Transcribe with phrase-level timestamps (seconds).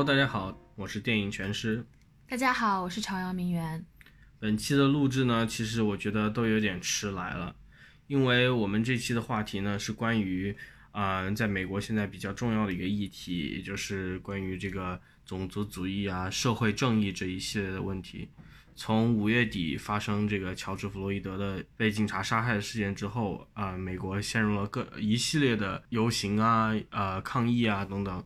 [0.00, 1.84] Hello，大家好，我是电影全师。
[2.26, 3.84] 大家好，我是朝阳名媛。
[4.38, 7.54] 本期的录制呢，其实我觉得都有点迟来了，
[8.06, 10.56] 因为我们这期的话题呢是关于
[10.92, 18.30] 啊、在美国现在比较重要的一个议题，也就是关于这个种族主义啊、社会正义这一系列的问题。
[18.74, 28.24] 从五月底发生这个乔治·弗洛伊德的被警察杀害的事件之后，啊、美国陷入了各一系列的游行啊、呃抗议啊等等，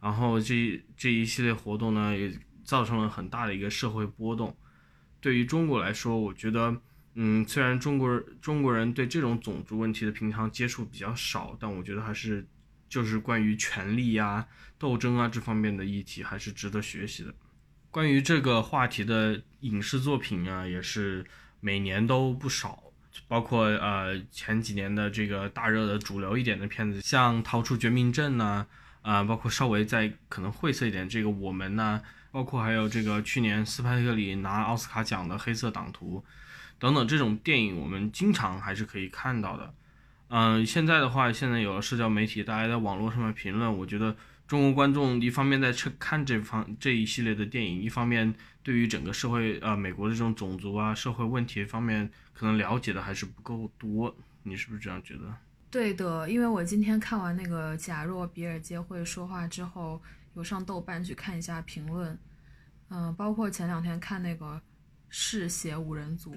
[0.00, 2.32] 然后这这一系列活动呢，也
[2.64, 4.56] 造成了很大的一个社会波动。
[5.20, 6.80] 对于中国来说，我觉得，
[7.14, 12.46] 嗯，虽然中国人中国人对这种种族问题的平常接触比较少，但我觉得还是
[12.88, 14.46] 就是关于权力呀、
[14.78, 17.34] 斗争啊这方面的议题，还是值得学习的。
[17.90, 21.26] 关于这个话题的影视作品啊，也是
[21.58, 22.92] 每年都不少，
[23.26, 28.66] 包括呃前几年的这个大热的主流一点的片子，像《逃出绝命镇》呐，啊，
[29.08, 36.22] 啊包括稍微再可能晦涩一点这个《我们》呐，包括还有这个去年斯派克里拿奥斯卡奖的《黑色党徒》
[36.78, 39.72] 等等这种电影，我们经常还是可以看到的。
[40.28, 44.14] 嗯、现在的话，现在有了社交媒体，大家在网络上面评论，我觉得
[44.46, 54.14] 中国观众一方面在看这方这一系列的电影，一方面对于整个社会呃美国的这种种族啊社会问题方面，可能了解的还是不够多。
[54.42, 55.34] 你是不是这样觉得？
[55.70, 60.00] 对的，因为我今天看完那个假若比尔街会说话之后，
[60.34, 62.18] 有上豆瓣去看一下评论，
[62.88, 64.60] 嗯、包括前两天看那个
[65.10, 66.34] 嗜血五人组，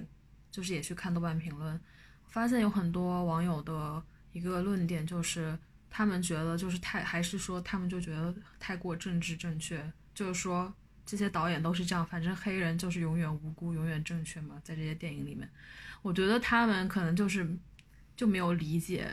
[0.51, 1.79] 就是也去看豆瓣评论，
[2.27, 4.03] 发现有很多网友的
[4.33, 5.57] 一个论点就是，
[5.89, 9.81] 他们觉得就是太，还是说他们就觉得太过政治正确，
[10.13, 10.73] 就是说
[11.05, 15.49] 这些导演都是这样，反正黑人就是永远无辜、永远正确嘛，在这些电影里面，
[16.01, 17.49] 我觉得他们可能就是
[18.15, 19.07] 就没有理解，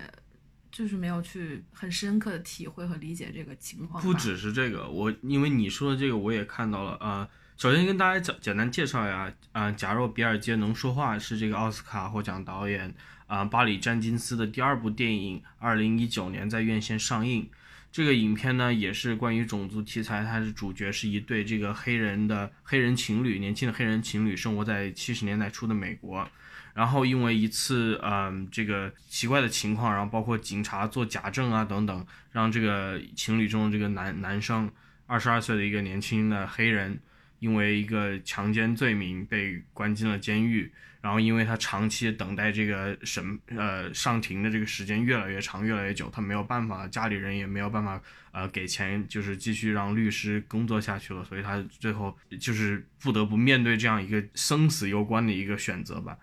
[0.70, 4.02] 就是没有去很深刻的体会和理解这个情况。
[4.02, 7.28] 不只是这个，我因为你说的这个我也看到了、呃
[7.58, 12.94] 首先跟大家简简单介绍一下啊，假若比尔街能说话是这个奥斯卡获奖导演
[13.26, 17.50] 啊、巴里詹金斯的第二部电影，二零一九年在院线上映。
[17.90, 26.30] 这个影片呢也是关于种族题材，它是主角是一对这个黑人的黑人情侣，年轻的黑人情侣生活在七十年代初的美国。
[26.78, 34.70] 然后因为一次嗯这个奇怪的情况，然后包括警察做假证啊等等，让这个情侣中的这个男男生
[35.08, 37.00] 二十二岁的一个年轻的黑人，
[37.40, 40.72] 因为一个强奸罪名被关进了监狱。
[41.00, 48.00] 然后因为他长期等待这个审呃上庭的这个时间越来越长越来越久，他没有办法，家里人也没有办法
[48.30, 56.16] 呃给钱，就是继续让律师工作下去了，所以他最后就是不得不面对这样一个生死攸关的一个选择吧。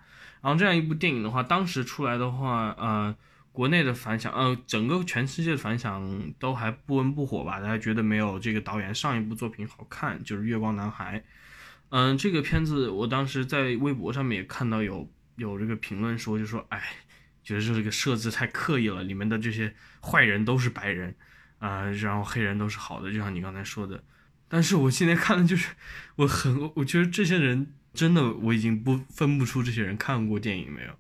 [0.46, 3.16] 然后这样一部电影的话，当时出来的话，呃，
[3.52, 11.20] 国内的反响，呃，整个全世界的反响都还不温不火吧，大家觉得没有这个导演上一部作品好看，就是《月光男孩》。
[11.90, 16.80] 嗯，这个片子我当时在微博上面也看到有有这个评论说，就说，哎，
[17.44, 21.16] 觉得这个设置太刻意了，里面的这些坏人都是白人，
[21.58, 24.04] 啊、然后黑人都是好的，就像你刚才说的。
[24.48, 25.70] 但是我现在看的就是，
[26.18, 30.98] 我很，我觉得这些人真的我已经不分不出这些人看过电影没有，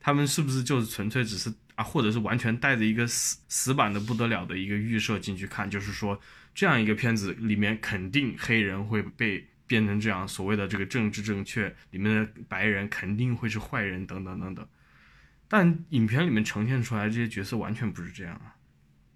[0.00, 6.20] 他们是不是就纯粹只是啊，或者是完全带着一个死死板的不得了的一个预设进去看，就是说
[6.54, 14.66] 这样一个片子里面肯定黑人会被变成这样所谓的这个政治正确，里面的白人肯定会是坏人等等等等。
[15.48, 18.55] 但影片里面呈现出来这些角色完全不是这样啊。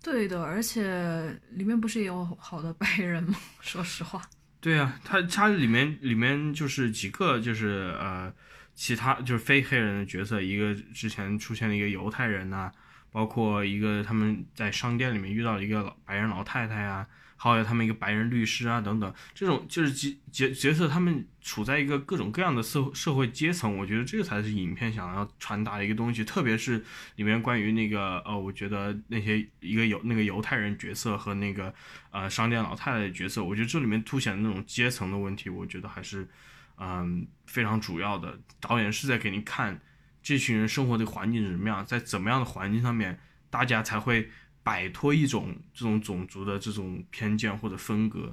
[0.02, 3.34] 对的，而且里面不是也有好的白人吗？
[3.60, 4.22] 说实话，
[4.60, 8.32] 对啊，他他里面里面就是几个就是呃
[8.74, 12.70] 其他就是非黑人的角色，一个之前出现了一个犹太人呐、
[13.10, 17.06] 包括一个他们在商店里面遇到一个老白人老太太啊，
[17.42, 26.84] 还有他们一个白人律师啊等等，这种就是角角角色他们处在一个各种各样的社社会阶层，我觉得这个才是影片想要传达的一个东西，特别是
[27.16, 31.72] 里面关于那个呃，我觉得那些一个犹那个犹太人角色和那个
[32.10, 36.28] 呃商店老太太的角色，我觉得这里面凸显的那种阶层的问题，我觉得还是
[36.76, 38.38] 嗯非常主要的。
[38.60, 39.80] 导演是在给你看
[40.22, 44.28] 这群人生活的环境是什么样，在怎么样的环境上面，大家才会
[44.70, 48.32] 摆脱一种这种种族的这种偏见或者分隔，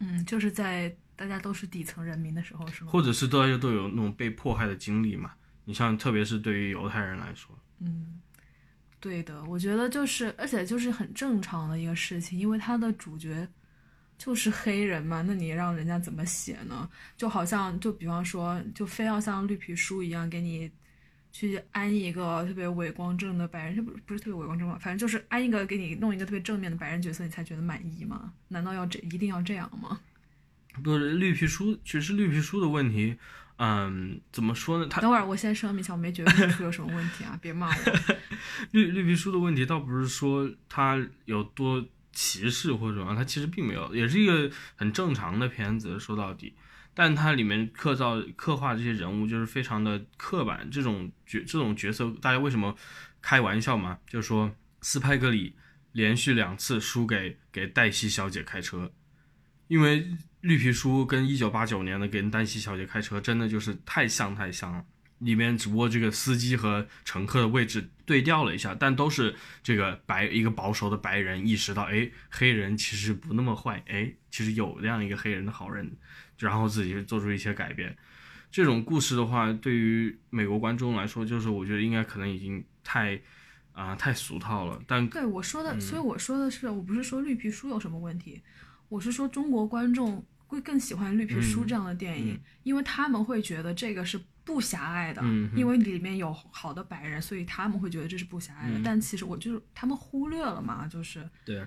[0.00, 2.90] 嗯，就是在大家都是底层人民的时候，是吗？
[2.90, 5.30] 或者是大家都有那种被迫害的经历嘛。
[5.64, 8.20] 你像特别是对于犹太人来说，嗯，
[8.98, 13.46] 对的，我觉得就是，而且就是很正常的一个事情，因为他的主角
[14.16, 16.90] 就是黑人嘛，那你让人家怎么写呢？
[17.16, 20.68] 就好像就比方说，就非要像绿皮书一样给你
[21.30, 24.78] 去安一个特别伟光正的白人，这不不是特别伟光正吧？
[24.80, 28.32] 反正就是安一个给你弄一个特别正面的白人角色，你才觉得满意吗？
[28.48, 30.00] 难道要这一定要这样吗？
[30.82, 33.16] 不是绿皮书，其实绿皮书的问题，
[33.56, 34.86] 嗯，怎么说呢？
[34.88, 38.16] 他等会儿我先声明一下，我没觉得绿皮书有什么问题啊，别骂我。
[38.72, 46.54] 绿绿皮书的问题倒不是说他有多歧视或者什么，他其实并没有，也是一个很正常的片子，说到底。
[47.00, 52.74] 但它里面刻造刻画这些人物就是非常的刻板，这种角这种角色，大家为什么
[53.22, 54.00] 开玩笑嘛？
[54.08, 54.52] 就是说
[54.82, 55.54] 斯派格里
[55.92, 58.90] 连续两次输给给黛西小姐开车，
[59.68, 60.08] 因为
[60.40, 64.84] 绿皮书跟一九八九年的跟黛西小姐开车真的就是太像太像了。
[65.20, 75.96] 里面只不过这个司机和乘客的位置对调了一下，但都是这个白一个保守的白人意识到，哎，黑人其实不那么坏，哎，其实有这样一个黑人的好人，
[76.38, 77.96] 然后自己做出一些改变。
[78.50, 83.20] 这种故事的话，对于美国观众来说，就是我觉得应该可能已经太
[83.72, 84.80] 啊、太俗套了。
[84.86, 88.42] 但对我说的，嗯所以我说的是，我不是说绿皮书有什么问题，
[88.88, 98.78] 我是说中国观众会更喜欢绿皮书嗯这样的电影，嗯因为他们会觉得这个是不狭隘的，嗯因为里面有好的白人，所以他们会觉得这是不狭隘的。
[98.78, 101.64] 嗯但其实我就是他们忽略了嘛，就是对，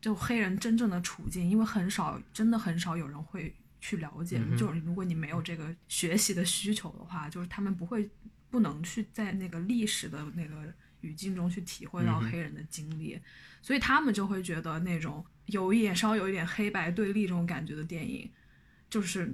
[0.00, 4.38] 就黑人真正的处境，因为很少，真的很少有人会去了解。
[4.38, 8.08] 嗯就是如果你没有这个学习的需求的话，就是他们不会
[8.48, 13.20] 不能去在那个历史的那个语境中去体会到黑人的经历，
[13.60, 18.30] 所以他们就会觉得那种有一点稍微有一点黑白对立这种感觉的电影，
[18.88, 19.26] 就是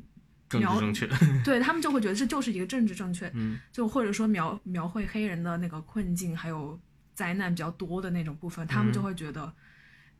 [0.48, 1.06] 政治描正确。
[1.44, 6.80] 对他们就会觉得这就是一个政治正确，嗯就或者说描描绘黑人的那个困境还有
[7.14, 9.52] 灾难比较多的那种部分，他们就嗯会觉得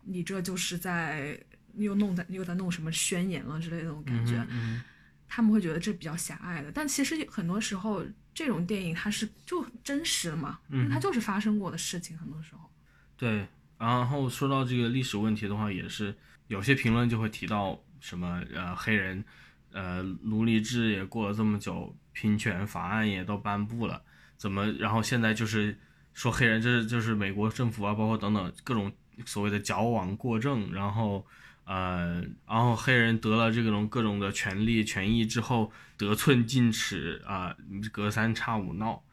[0.05, 1.48] 你这就是在你
[1.79, 4.83] 又弄在又在弄什么宣言了之类的那种感觉，嗯嗯
[5.27, 6.73] 他们会觉得这比较狭隘的。
[6.73, 12.71] 但其实很多时候这种电影它是就真实的嘛，因为它嗯就是发生过的事情，很多时候。
[13.17, 13.47] 对，
[13.79, 16.15] 然后说到这个历史问题的话，也是
[16.47, 19.25] 有些评论就会提到什么呃黑人，
[19.73, 24.03] 呃奴隶制也过了这么久，平权法案也都颁布了，
[24.37, 25.77] 怎么然后现在就是
[26.15, 28.91] 说黑人这就是美国政府啊，包括等等各种
[29.27, 31.27] 所谓的矫枉过正，然后
[31.69, 37.55] 呃然后黑人得了这种各种的权利权益之后得寸进尺啊、
[37.93, 39.05] 隔三差五闹。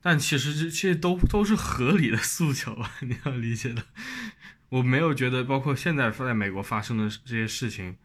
[0.00, 3.82] 但其实这这些都都是合理的诉求啊，你要理解的。
[4.68, 7.96] 我没有觉得，包括现在在美国发生的这些事情，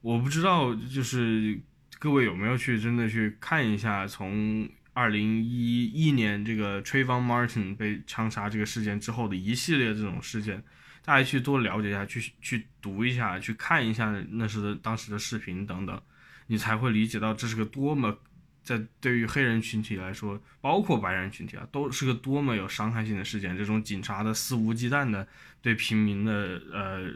[0.00, 1.60] 我不知道，就是
[1.98, 10.62] 各位有没有去真的去看一下，从二零一一年这个 Trayvon Martin 被枪杀这个事件之后的一系列这种事件，
[11.04, 16.00] 大家去多了解一下，去去读一下，去看一下那时的当时的视频等等，
[16.46, 18.18] 你才会理解到这是个多么
[18.62, 23.54] 在对于黑人群体来说，包括白人群体啊，都是个多么有伤害性的事件。
[23.54, 25.28] 这种警察的肆无忌惮的
[25.60, 27.12] 对平民的呃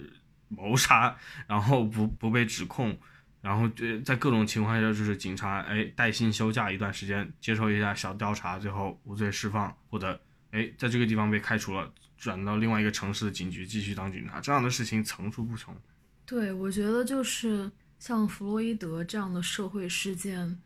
[0.49, 1.17] 谋杀，
[1.47, 2.95] 然后不不被指控，
[3.41, 15.75] 然后对在各种情况下就是警察哎带薪休假一段时间，接受一下小调查，最后无罪释放，或者哎在这个地方被开除了，转到另外一个城市的警局继续当警察，这样的事情层出不穷。
[16.27, 20.61] 对，我觉得就是像弗洛伊德这样的社会事件，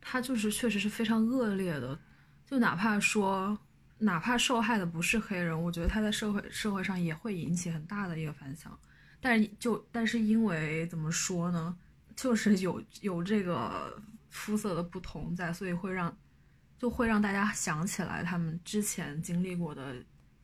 [0.00, 1.98] 它就是确实是非常恶劣的。
[2.44, 3.58] 就哪怕说，
[3.98, 8.78] 哪怕受害的不是黑人，我觉得他在社会社会上也会引起很大的一个反响。
[9.20, 11.76] 但是就但是因为怎么说呢，
[12.14, 16.14] 就是有有这个肤色的不同在，所以会让
[16.78, 19.96] 就会让大家想起来他们之前经历过的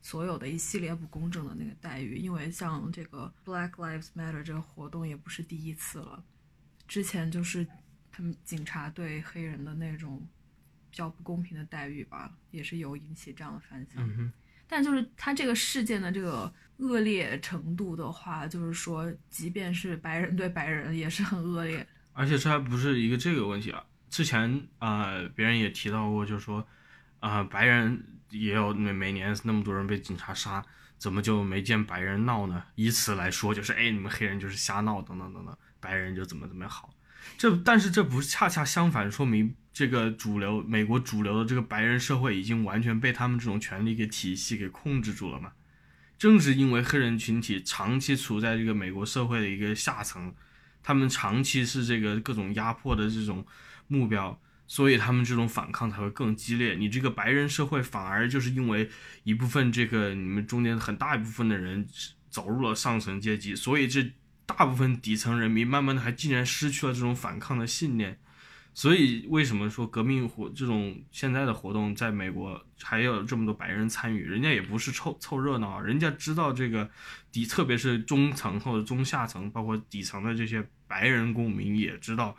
[0.03, 6.23] 所有的一系列不公正的那个待遇，因为像这个 Black Lives Matter 这个活动也不是第一次了，
[6.87, 7.65] 之前就是
[8.11, 10.19] 他们警察对黑人的那种
[10.91, 14.03] 比较不公平的待遇吧，也是有引起这样的反响。
[14.05, 14.31] 嗯，
[14.67, 21.87] 但就是他这个事件的这个恶劣程度的话，就是说，即便是白人对白人也是很恶劣。
[22.11, 23.83] 而且这还不是一个这个问题啊。
[24.09, 26.67] 之前啊、呃别人也提到过，就是说
[27.19, 30.63] 啊、白人也有每每年那么多人被警察杀，
[30.97, 32.63] 怎么就没见白人闹呢？
[32.75, 36.93] 以此来说，就是哎，你们黑人就是瞎闹，等等等等，白人就怎么怎么样好。
[37.37, 45.53] 这但是这不恰恰相反，说明这个主流美国主流的这个白人社会已经完全被他们这种权力给体系给控制住了嘛？
[46.17, 50.33] 正是因为黑人群体长期处在这个美国社会的一个下层，
[50.81, 53.45] 他们长期是这个各种压迫的这种
[53.87, 56.75] 目标，所以他们这种反抗才会更激烈。
[56.75, 58.89] 你这个白人社会反而就是因为
[59.23, 61.87] 一部分这个你们中间很大一部分的人
[62.29, 64.11] 走入了上层阶级，所以这
[64.45, 68.19] 大部分底层人民慢慢的还竟然失去了这种反抗的信念，
[68.73, 74.23] 所以为什么说革命活这种现在的活动在美国还有这么多白人参与？
[74.23, 76.89] 人家也不是凑凑热闹，人家知道这个
[77.31, 82.35] 底，特别是中层或者中下层，包括底层的这些白人公民也知道，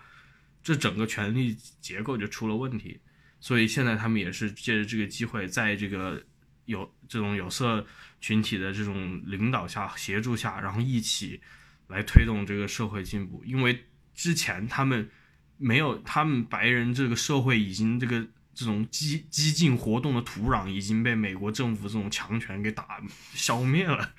[0.65, 2.99] 这整个权力结构就出了问题。
[3.39, 6.21] 所以现在他们也是借着这个机会，在这个
[6.65, 7.87] 有这种有色
[8.21, 11.41] 群体的这种领导下、协助下，然后一起
[11.87, 13.45] 来推动这个社会进步。
[13.45, 15.09] 因为之前他们。
[15.57, 23.01] 没有，他们白人这个社会已经这个这种激激进活动的土壤已经被美国政府这种强权给打
[23.35, 24.15] 消灭了。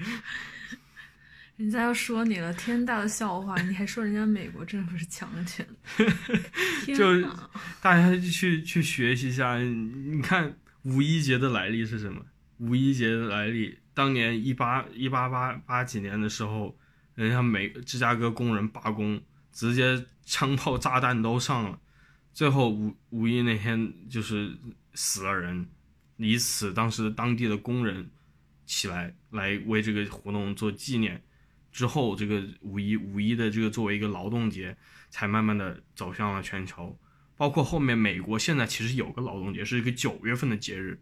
[1.58, 5.66] 人家要说你了，天大的笑话，你还说人家美国政府是强权？
[6.96, 7.22] 就
[7.82, 12.26] 大家去去学习一下，你看五一节的来历是什么？
[12.58, 16.78] 五一节的来历，当年一八一八八八几年的时候，
[17.16, 19.22] 人家美芝加哥工人罢工。
[19.56, 21.80] 直接枪炮炸弹都上了，
[22.34, 24.54] 最后五五一那天就是
[24.94, 25.66] 死了人，
[26.18, 28.12] 以此当时当地的工人
[28.66, 31.24] 起来来为这个活动做纪念，
[31.76, 34.78] 之后这个五一五一的这个作为一个劳动节，
[35.10, 36.98] 才慢慢的走向了全球，
[37.36, 40.98] 包括后面美国现在其实有个劳动节是一个九月份的节日，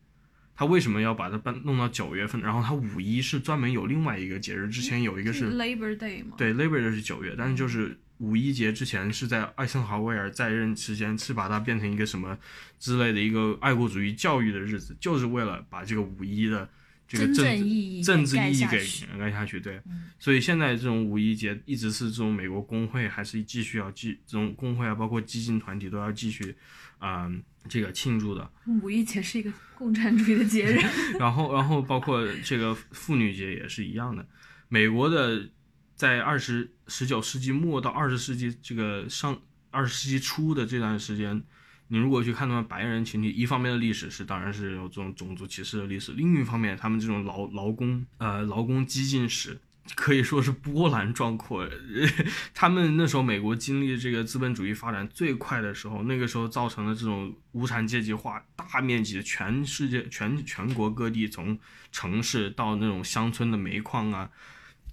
[0.56, 2.42] 他为什么要把它搬弄到九月份？
[2.42, 6.34] 然后他五一是专门有另外一个节日，之前有一个是 Labor Day 吗？
[6.36, 8.00] 对，Labor Day 是九月，但是就是。
[8.20, 12.38] 五一节之前是在艾森豪威尔在任期间，是把它变成一个什么
[12.80, 16.70] 之类的一个爱国主义教育的日子，就是为了把这个五一的
[17.18, 18.86] 这个政治政治意义给
[19.18, 19.60] 盖下去。
[19.60, 19.82] 对，
[20.20, 26.56] 所以现在这种五一节一直是这种美国工会还是继续要继这种工会啊，包括激进团体都要继续
[26.98, 27.32] 啊
[27.70, 28.50] 这个庆祝的。
[28.66, 30.80] 五一节是一个共产主义的节日，
[31.20, 34.28] 然后然后包括这个妇女节也是一样的，
[34.70, 35.50] 美国的。
[35.96, 39.40] 在二十十九世纪末到二十世纪这个上
[39.70, 41.42] 二十世纪初的这段时间，
[41.88, 49.60] 你如果去看他们白人群体，一方面的历史是当然是有这种种族歧视的历史，另一方面他们这种劳劳工呃劳工激进史
[49.96, 51.70] 可以说是波澜壮阔。
[52.54, 61.60] 他们那时候美国经历这个资本主义发展最快的时候，那个时候造成的这种无产阶级化，大面积的全世界全全国各地从
[61.92, 64.30] 城市到那种乡村的煤矿啊。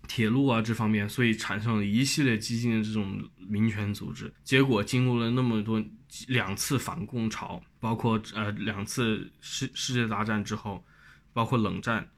[0.09, 4.33] 铁路啊，这方面，所以产生了一系列激进的这种民权组织。
[4.43, 5.81] 结果经过了那么多
[6.29, 10.85] 两次反共潮，包括呃两次世世界大战之后，
[11.33, 12.09] 包括冷战，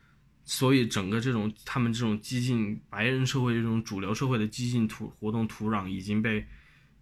[0.45, 6.47] 所以整个这种他们这种激进白人社会这种主流社会的激进土活动土壤已经被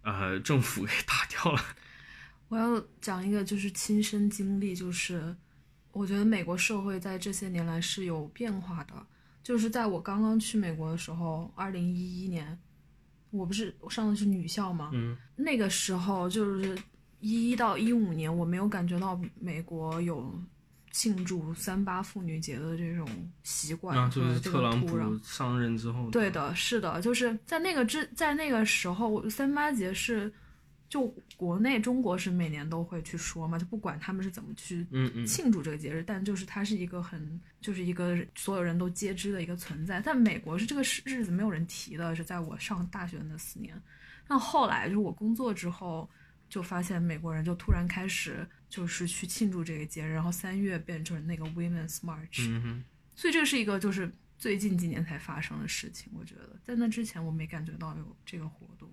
[0.03, 1.61] 呃政府给打掉了。
[2.49, 5.35] 我要讲一个就是亲身经历，就是
[5.91, 8.93] 我觉得美国社会在这些年来是有变化的。
[9.41, 12.59] 就是在我刚刚去美国的时候，二零一一年，
[13.31, 14.91] 我不是我上的是女校吗？
[14.93, 16.77] 嗯，那个时候就是
[17.19, 20.31] 一一到一五年，我没有感觉到美国有
[20.91, 23.07] 庆祝三八妇女节的这种
[23.43, 23.97] 习惯。
[23.97, 26.09] 啊，就是特朗普上任之后。
[26.11, 30.31] 对的，是的，就是在那个之在那个时候，三八节是。
[30.91, 31.07] 就
[31.37, 34.85] 国内中国是每年都会去说嘛，就不管他们是怎么去
[35.25, 40.01] 庆祝这个节日，但就是它是一个很就是一个所有人都皆知的一个存在。
[40.01, 43.81] 但美国是这个日子没有人提的，是在我上大学的那四年。
[44.27, 46.09] 那后来就是我工作之后，
[46.49, 52.49] 就发现美国人就突然开始就是去庆祝这个节日，然后三月变成那个 Women's March。
[52.49, 52.83] 嗯
[53.15, 58.91] 所以这是一个就是最近几年才发生的事情，我觉得在那之前我没感觉到有这个活动。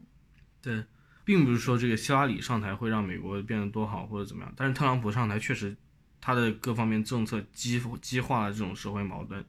[0.63, 0.85] 对。
[1.29, 5.77] 并不是说这个希拉里上台会让美国变得多好或者怎么样，但是特朗普上台确实，
[6.23, 9.45] 他的各方面政策激激化了这种社会矛盾，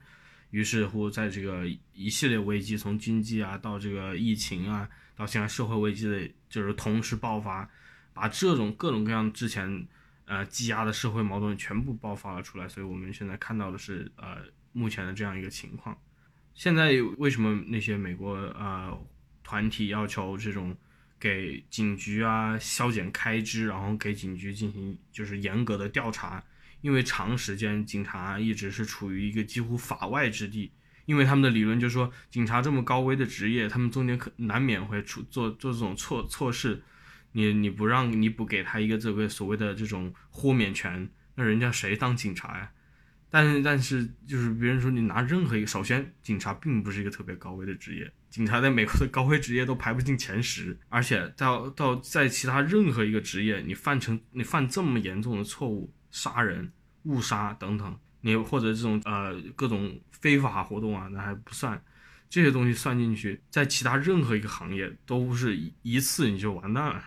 [0.50, 7.70] 于是乎在这个一系列危机，从经济啊到这个疫情啊，到现在社会危机的，就是同时爆发，
[8.14, 9.88] 把这种各种各样之前
[10.26, 14.40] 呃积压的社会矛盾全部爆发了出来，所以我们现在看到的是呃
[14.74, 15.98] 目前的这样一个情况。
[16.54, 19.02] 现在为什么那些美国呃
[19.46, 20.76] 团体要求这种？
[21.20, 26.44] 给警局啊削减开支，然后给警局进行就是严格的调查，
[26.82, 30.72] 因为长时间警察一直是处于一个几乎法外之地，
[31.06, 36.82] 因为他们的理论就是说，警察这么高危的职业，他们中间可难免会出做做这种错错事，
[37.34, 42.72] 你你不让你不给他一个这个所谓的这种豁免权，那人家谁当警察呀？
[43.30, 48.12] 但是但是就是别人说你拿任何一个，首先警察并不是一个特别高危的职业。
[48.30, 56.72] 警察在美国的高危职业都排不进前十，而且到到在其他任何一个职业，你犯成你犯这么严重的错误，杀人、
[57.04, 61.82] 误杀等等，你或者这种呃各种非法活动啊，那还不算，
[62.30, 67.04] 这些东西算进去，在其他任何一个行业都是一次你就完蛋了。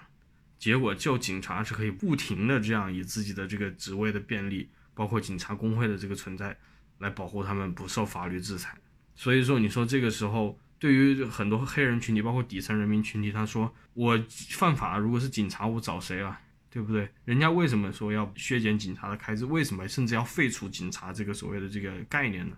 [0.58, 6.56] 结果就警察是可以不停的这样以自己的这个职位的便利，包括警察工会的这个存在，
[6.98, 8.76] 来保护他们不受法律制裁。
[9.14, 14.18] 所以说，你说这个时候对于很多黑人群体，包括底层人民群体，他说我
[14.50, 16.40] 犯法，如果是警察，我找谁啊？
[16.70, 17.06] 对不对？
[17.26, 19.44] 人家为什么说要削减警察的开支？
[19.44, 22.56] 为什么甚至要废除警察这个所谓的这个概念呢？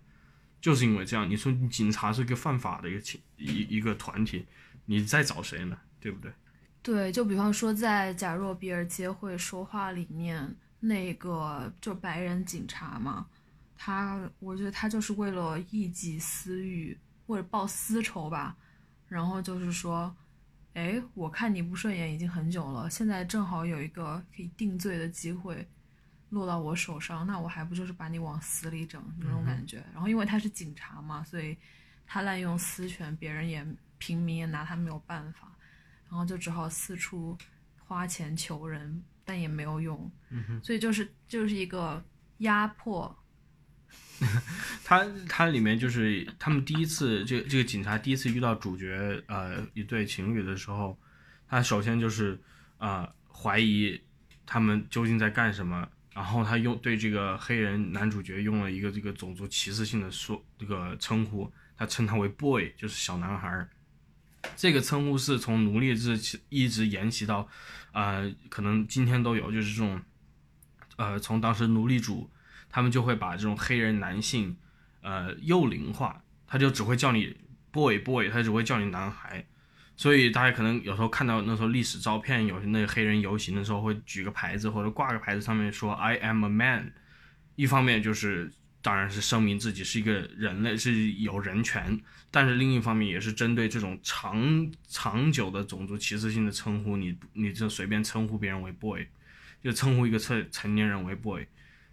[0.61, 1.29] 就是因为这样。
[1.29, 4.47] 你说警察是个犯法的一个情一一个团体，
[4.87, 5.77] 你在找谁呢？
[5.99, 6.33] 对不对？
[6.81, 10.55] 对，就比方说在假若比尔街会说话里面，
[10.87, 13.27] 那个就白人警察嘛，
[13.77, 18.57] 他我觉得他就是为了一己私欲，为了报私仇吧，
[19.09, 20.15] 然后就是说。
[20.75, 25.65] 哎，我看你不顺眼已经很久了，现在正好有一个可以定罪的机会
[26.31, 29.85] 落到我手上，那我还不就是把你往死里整那种感觉？
[29.93, 31.57] 然后因为他是警察嘛，所以
[32.05, 33.65] 他滥用私权，别人也
[33.99, 35.53] 平民也拿他没有办法，
[36.09, 37.39] 然后就只好四处
[37.87, 40.11] 花钱求人，但也没有用，
[40.63, 42.05] 所以就是就是一个
[42.39, 43.17] 压迫。
[44.85, 50.97] 他他里面就是他们第一次，这这个警察第一次遇到主角呃一对情侣的时候，
[51.49, 52.41] 他首先就是
[52.79, 54.01] 啊怀疑
[54.47, 63.69] 他们究竟在干什么，然后他用对这个黑人男主角用了一个这个种族歧视性的说这个称呼，他称他为 boy，就是小男孩儿。
[64.57, 67.49] 这个称呼是从奴隶制一直沿袭到
[67.93, 70.01] 啊，可能今天都有，就是这种
[70.97, 72.31] 呃从当时奴隶主。
[72.77, 74.57] 他们就会把这种黑人男性，
[75.01, 77.37] 呃，幼龄化，他就只会叫你
[77.71, 79.47] boy boy，他只会叫你男孩，
[79.95, 86.93] 所以大家可能有时候看到那时候历史照片，有那黑人游行的时候会举个牌子或者挂个牌子，上面说 I am a man，
[87.55, 88.53] 一方面就是
[88.85, 91.99] 当然是声明自己是一个人类是有人权，
[92.31, 99.03] 但是另一方面也是针对这种长长久的种族歧视性的称呼，你你就随便称呼别人为 boy，
[99.63, 101.43] 就称呼一个成成年人为 boy。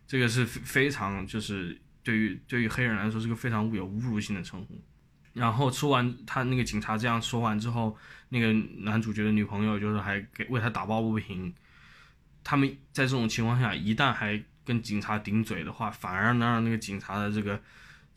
[0.06, 4.78] 这个是非常，就是对于对于黑人来说是个非常有侮辱性的称呼。
[5.32, 11.54] 然后说完他那个警察这样说完之后，那个男主角的女朋友就是还给为他打抱不平。
[12.44, 17.62] 他们在这种情况下，一旦还跟警察顶嘴的话，反而能让那个警察的这个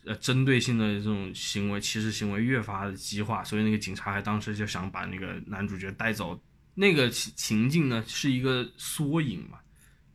[0.05, 3.43] 呃针对性的这种行为、歧视行为越发的激化。
[3.43, 6.41] 所以那个警察还当时就想把那个男主角带走。
[6.75, 9.59] 那个情情境呢是一个缩影嘛。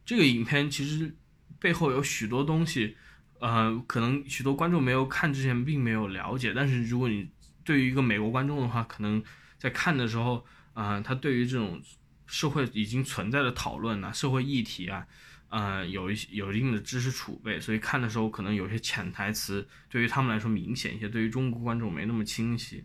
[0.05, 1.17] 这个影片其实。
[1.59, 2.97] 背后有许多东西，
[3.39, 6.55] 呃，可能许多观众没有看之前并没有了解。
[6.55, 7.29] 但是如果你
[7.65, 9.23] 对于一个美国观众的话，可能
[9.59, 11.79] 在看的时候，啊，他对于这种
[12.27, 15.07] 社会已经存在的讨论啊，社会议题啊，
[15.51, 22.85] 呃，有一些有一定的知识储备，所以看的时候可能有些潜台词对于他们来说明显一些，对于中国观众没那么清晰。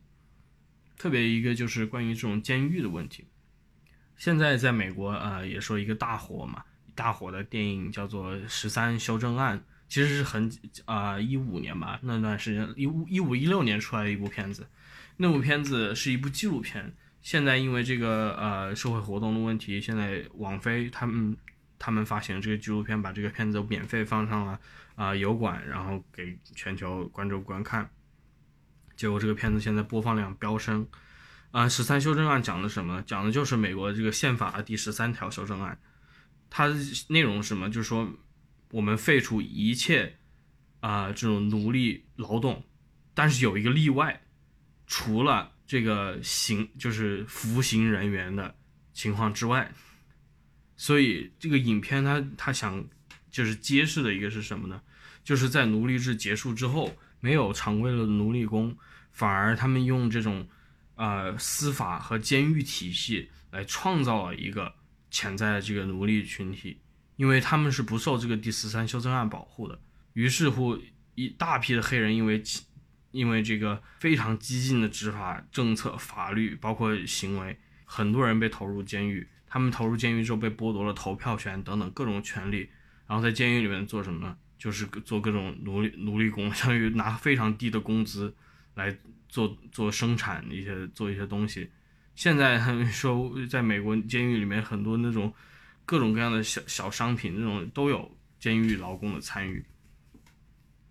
[0.98, 3.26] 特别一个就是关于这种监狱的问题，
[4.18, 6.64] 现在在美国啊，也说一个大火嘛。
[6.96, 10.50] 大火的电影叫做《十三修正案》，其实是很
[10.86, 14.66] 啊一五年吧，那段时间一五一五一六年出来的一部片子。
[15.18, 21.36] 那部片子是一部纪录片，现在因为这个呃社会活动的问题，现在网飞他们
[21.86, 24.60] 他们发行这个纪录片，把这个片子免费放上了
[24.96, 27.88] 啊油管，然后给全球观众观看。
[28.96, 30.88] 结果这个片子现在播放量飙升。
[31.52, 33.04] 啊，《十三修正案》讲的什么？
[33.04, 35.80] 讲的就是美国这个宪法的第十三条修正案。
[36.50, 36.68] 它
[37.10, 37.70] 内容是什么？
[37.70, 38.12] 就是说，
[38.72, 40.18] 我们废除一切
[40.80, 42.64] 啊这种奴隶劳动，
[43.14, 44.24] 但是有一个例外，
[44.88, 48.56] 除了这个刑就是服刑人员的
[48.92, 49.72] 情况之外。
[50.78, 52.86] 所以这个影片它它想
[53.30, 54.82] 就是揭示的一个是什么呢？
[55.24, 58.78] 就是在奴隶制结束之后，没有常规的奴隶工，
[59.12, 60.48] 反而他们用这种
[60.96, 64.76] 呃司法和监狱体系来创造了一个。
[65.12, 66.82] 潜在的这个奴隶群体，
[67.16, 69.80] 因为他们是不受这个第十三修正案保护的，
[70.12, 70.78] 于是乎
[71.14, 72.44] 一大批的黑人因为
[73.12, 79.26] 因为这个非常激进的执法政策、法律包括行为，很多人被投入监狱。
[79.48, 82.70] 他们投入监狱之后被剥夺了投票权等等各种权利，
[83.08, 84.38] 然后在监狱里面做什么呢？
[84.58, 88.34] 就是做各种奴隶奴隶工，相当于拿非常低的工资
[88.74, 91.70] 来做做生产一些做一些东西。
[92.16, 95.32] 现在他们说，在美国监狱里面很多那种
[95.86, 99.64] 各种各样的小小商品，那种都有监狱劳工的参与。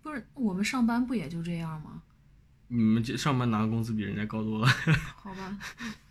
[0.03, 2.03] 不是我们上班不也就这样吗？
[2.67, 4.67] 你们上班拿的工资比人家高多了。
[5.17, 5.57] 好吧，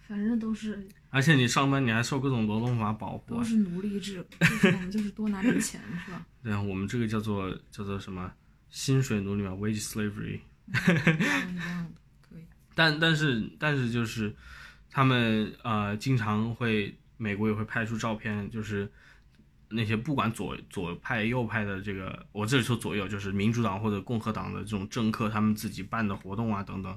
[0.06, 0.86] 反正都是。
[1.14, 3.36] 而且你上班你还受各种劳动法保护。
[3.36, 4.26] 都是奴隶制，
[4.64, 6.26] 我们就是多拿点钱，是吧？
[6.42, 8.32] 对啊，我们这个叫做叫做什么
[8.68, 10.40] 薪水奴隶嘛，wage slavery。
[10.66, 11.90] 一样一样的，
[12.28, 12.44] 可以。
[12.74, 14.34] 但但是但是就是。
[14.96, 18.88] 他们呃经常会美国也会拍出照片，就是
[19.70, 26.96] 那些不管左左派右派的这个，我这里说左右就是民主党或者共和党的这种政客，他们自己办的活动啊等等，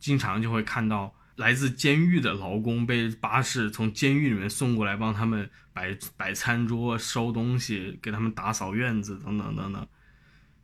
[0.00, 9.86] 经常就会看到来自监狱的劳工被巴士从监狱里面送过来，帮他们摆摆餐桌、收东西、给他们打扫院子等等等等。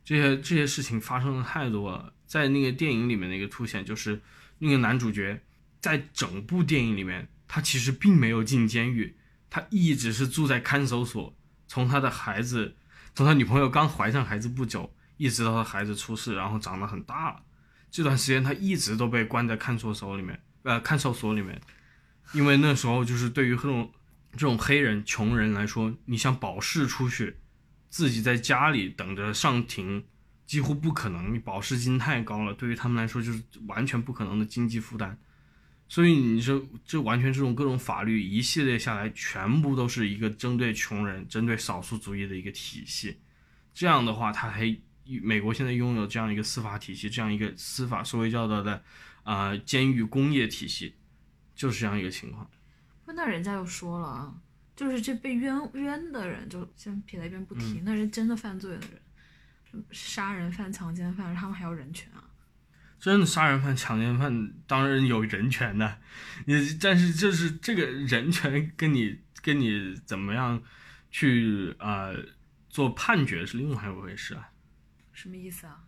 [0.03, 4.21] 这些这些事情发生的太多了，在那个电影里面的一个凸显就是
[4.59, 5.41] 那个男主角
[5.79, 9.15] 在整部电影里面，他其实并没有进监狱，
[9.49, 11.33] 他一直是住在看守所，
[11.67, 12.75] 从他的孩子，
[13.15, 17.43] 从他女朋友刚怀上孩子不久，一直到他孩子出世，然后长得很大了，
[17.91, 21.61] 这段时间他一直都被关在看守所里面，呃，看守所里面，
[22.33, 23.91] 因为那时候就是对于这种
[24.31, 27.37] 这种黑人穷人来说，你想保释出去。
[27.89, 30.03] 自己在家里等着上庭，
[30.47, 31.31] 几乎不可能。
[31.31, 35.15] 你保释金太高了，对于他们来说就是完全不可能的经济负担。
[35.87, 43.19] 所以你说，这完全这种各种法律一系列下来，全部都是一个针对穷人、针对少数族裔的一个体系。
[43.75, 44.75] 这样的话，他还
[45.21, 48.83] 美国现在拥有这样一个司法体系，这样一个司法所谓叫做的
[49.23, 50.95] 啊监狱工业体系，
[51.55, 52.49] 就是这样一个情况。
[53.07, 54.35] 那人家又说了啊。
[54.75, 57.83] 就是这被冤冤的人，就先撇在一边不提。
[57.85, 58.79] 那是真的犯罪的
[59.71, 62.23] 人，杀人犯、强奸犯，他们还要人权啊？
[62.99, 65.99] 真的杀人犯、强奸犯当然有人权的，
[66.47, 70.59] 你但是就是这个人权跟你跟你怎么样
[71.11, 72.09] 去啊
[72.67, 74.49] 做判决是另外一回事啊？
[75.11, 75.83] 什么意思啊？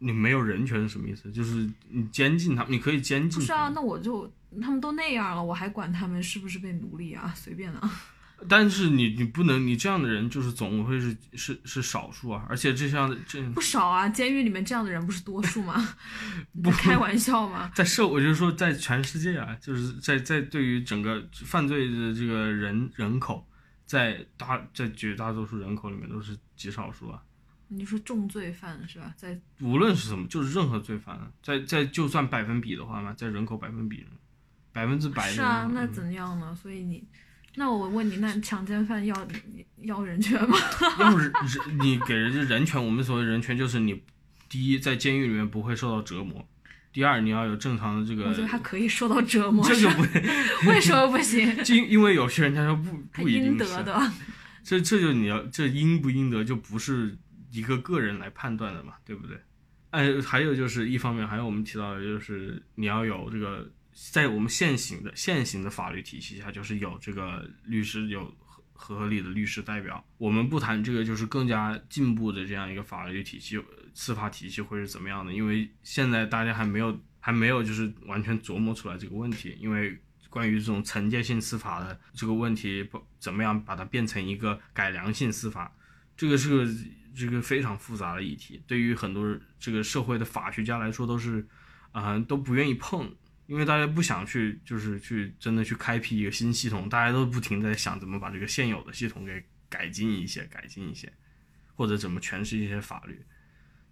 [0.00, 1.30] 你没有人权是什么意思？
[1.30, 3.38] 就是你监禁他，你可以监禁。
[3.38, 7.32] 不是啊，那我就他们都那样了，我还管他们是不是被奴隶啊？
[7.36, 8.02] 随便啊。
[8.48, 15.94] 但是你你不能，你这样的人就是总会是是是少数啊，而且这样的这不少啊，监狱里面这样的人不是多数吗？
[16.62, 17.70] 不开玩笑吗？
[17.76, 23.46] 在社，我就说，在全世界啊，就是在在对于整个犯罪的这个人人口，
[23.84, 27.22] 在大在绝大多数人口里面都是极少数啊。
[27.70, 29.14] 你说重罪犯是吧？
[29.16, 34.04] 在无论是什么，就是任何罪犯，在在就算百分比的话嘛，在人口百分比，
[34.72, 36.54] 百分之百是啊，那怎样呢？
[36.54, 37.02] 所以你。
[37.56, 39.28] 那我问你，那强奸犯要
[39.82, 40.56] 要人权吗？
[41.00, 42.82] 要人人，你给人家人权。
[42.82, 44.00] 我们所谓人权，就是你
[44.48, 46.48] 第一在监狱里面不会受到折磨，
[46.92, 48.28] 第二你要有正常的这个。
[48.28, 49.64] 我觉得他可以受到折磨。
[49.68, 50.02] 这就不
[50.70, 51.52] 为什么不行？
[51.66, 54.12] 因因为有些人他说不不一定得的。
[54.62, 57.18] 这这就你要这应不应得，就不是
[57.50, 59.40] 一个个人来判断的嘛，对不对？
[59.90, 63.70] 哎，还有就是一方面，还有我们提到的就是你要有这个。
[64.12, 68.24] 在我们现行的现行的法律体系下，就是有这个律师有
[68.72, 70.02] 合合理的律师代表。
[70.16, 73.60] 我们不谈这个，就是更加进步的这样一个法律体系、
[73.92, 75.32] 司法体系会是怎么样的？
[75.32, 79.58] 因为现在大家还没有还没有就是完全琢磨出来这个问题。
[79.60, 85.70] 因为关于这种惩戒性司法的这个问题，不怎么样把它变成一个改良性司法，
[86.16, 86.48] 这个是
[87.14, 88.62] 这个非常复杂的议题。
[88.66, 91.46] 对于很多这个社会的法学家来说，都是
[91.92, 93.14] 啊都不愿意碰。
[93.46, 101.12] 因为大家不想去，就是去真的去开辟一个新系统，大家都不停在想怎么把这个现有的系统给改进一些，改进一些，
[101.74, 103.20] 或者怎么诠释一些法律。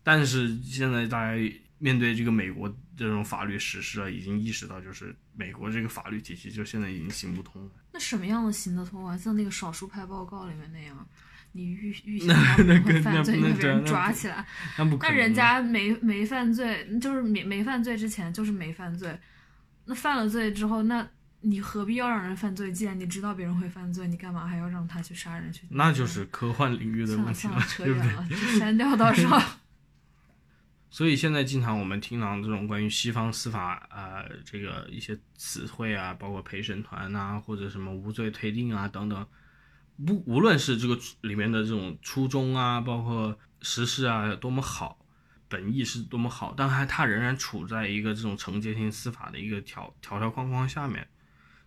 [0.04, 7.70] 但是现在大家面对这个美国这种法律实施啊，已经意识到，就是美国这个法律体系就现在已经行不通了。
[7.92, 9.18] 那什么样的行得通啊？
[9.18, 11.04] 像那个少数派报告里面那样，
[11.58, 14.46] 你预预想他们 会犯罪，被人抓起来，
[15.00, 19.18] 那人家没没犯罪，就是没没犯罪之前就是没犯罪。
[19.86, 21.04] 那犯了罪之后，那
[21.40, 22.70] 你何必要让人犯罪？
[22.70, 25.62] 既然你知道别人会犯罪，你干嘛还要让他去杀人去？
[25.70, 28.58] 那就是科幻领域的问题了，对不对？
[28.58, 29.40] 删掉到时候。
[30.90, 39.26] 所以现在经常我们听到这种关于西方司法啊，这个一些词汇啊，包括陪审团啊，或者什么无罪推定啊等等，
[40.06, 45.04] 不无论是这个里面的这种初衷啊，包括实施啊，多么好。
[45.50, 51.08] 本意是多么好，但还他仍然处在一个这种惩戒性司法的一个条条条框框下面。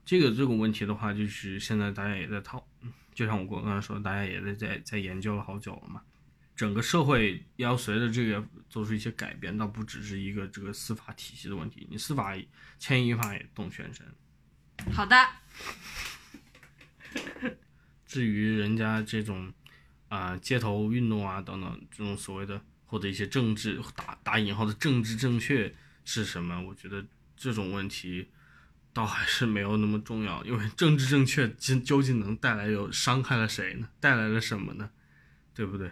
[0.06, 2.64] 这个这个问题的话，就是现在大家也在讨，
[3.16, 6.00] 就像我刚刚说，大家也在在在研究了好久了嘛。
[6.56, 12.36] 整个社会要随着这个做出一些改变，倒不只是一个这个司法体系的问题，你司法
[12.78, 14.06] 牵一发也动全身。
[14.94, 15.16] 好的。
[18.12, 19.54] 至于人家这种
[20.10, 22.62] 啊街头运动啊等等这种所谓的。
[22.92, 26.62] 或者一些政治打打引号的政治正确是什么？
[26.62, 27.06] 我觉得
[27.38, 28.28] 这种问题
[28.92, 33.88] 倒还是没有那么重要，因为政治正确究究竟能带来有伤害了谁呢？
[34.02, 34.90] 带来了什么呢？
[35.56, 35.90] 对不对？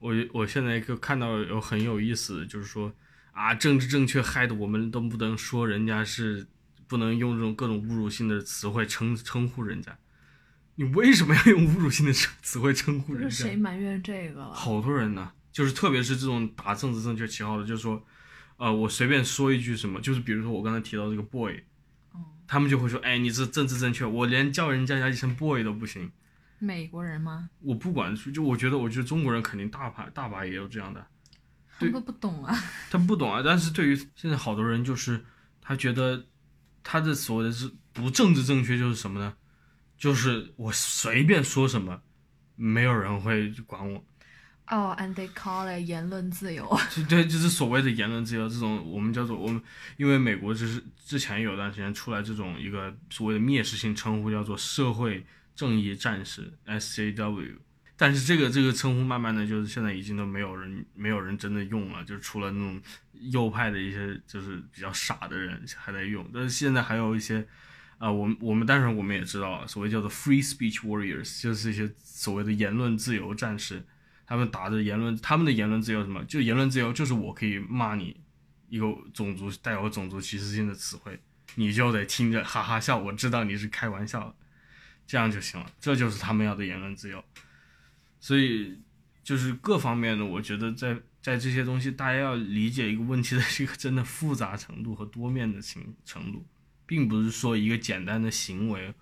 [0.00, 2.92] 我我现在就看到有很有意思，就是说
[3.30, 6.48] 啊，政治正确害得我们都不能说人家是
[6.88, 9.96] 不能用这种各种侮辱性的词汇称称呼人家，
[10.76, 13.36] 你为什么要用侮辱性的词词汇称呼人家？
[13.36, 14.54] 谁埋怨这个了？
[14.54, 18.02] 好多人呢，就是特别是这种打政治正确旗号的，就是说，
[18.56, 21.54] 呃，我随便说一句什么，就是比如说我刚才提到这个 boy，
[22.12, 26.10] 哦，他们就会说，哎，你这政治正确，我连叫人家一声 boy 都不行。
[26.58, 27.50] 美国人吗？
[27.60, 31.06] 我不管，就我觉得，我觉得中国人肯定大把大把也有这样的，
[31.78, 32.54] 对他们不懂啊。
[32.90, 33.42] 他不懂啊。
[33.44, 35.24] 但是对于现在好多人，就是
[35.60, 36.26] 他觉得
[36.82, 39.34] 他的所谓的是不政治正确，就是什么呢？
[40.00, 42.00] 就是我随便说什么，
[42.56, 44.02] 没有人会管我。
[44.68, 46.66] 哦、a n d they call it 言论自由。
[46.90, 49.60] 就 对，就是所谓的言论自由这种，我们叫做我们，
[49.98, 57.56] 因为美国就是之前有段时间出来这种一个所谓的蔑视性称呼，叫做社会正义战士 SJW。
[57.98, 62.80] 但是这个这个称呼慢慢的就是现在已经都没有人没有人真的用了，就除了那种
[63.12, 67.46] 右派的一些就是比较傻的人还在用，但是现在还有一些。
[68.00, 73.84] 啊、我们我们当然我们也知道，所谓叫做 free speech warriors，就是一些所谓的言论自由战士，
[74.26, 76.24] 他们打着言论，他们的言论自由什么？
[76.24, 78.18] 就言论自由就是我可以骂你
[78.70, 81.20] 一个种族带有种族歧视性的词汇，
[81.56, 84.34] 你就得听着哈哈笑，我知道你是开玩笑，
[85.06, 87.22] 这样就行了，这就是他们要的言论自由。
[88.18, 88.80] 所以
[89.22, 96.46] 就是各方面的，我觉得在在这些东西，大家要理解一个问题的这个真的复杂程度和多面的情程度。
[96.90, 98.92] 并不是说一个简单的行为，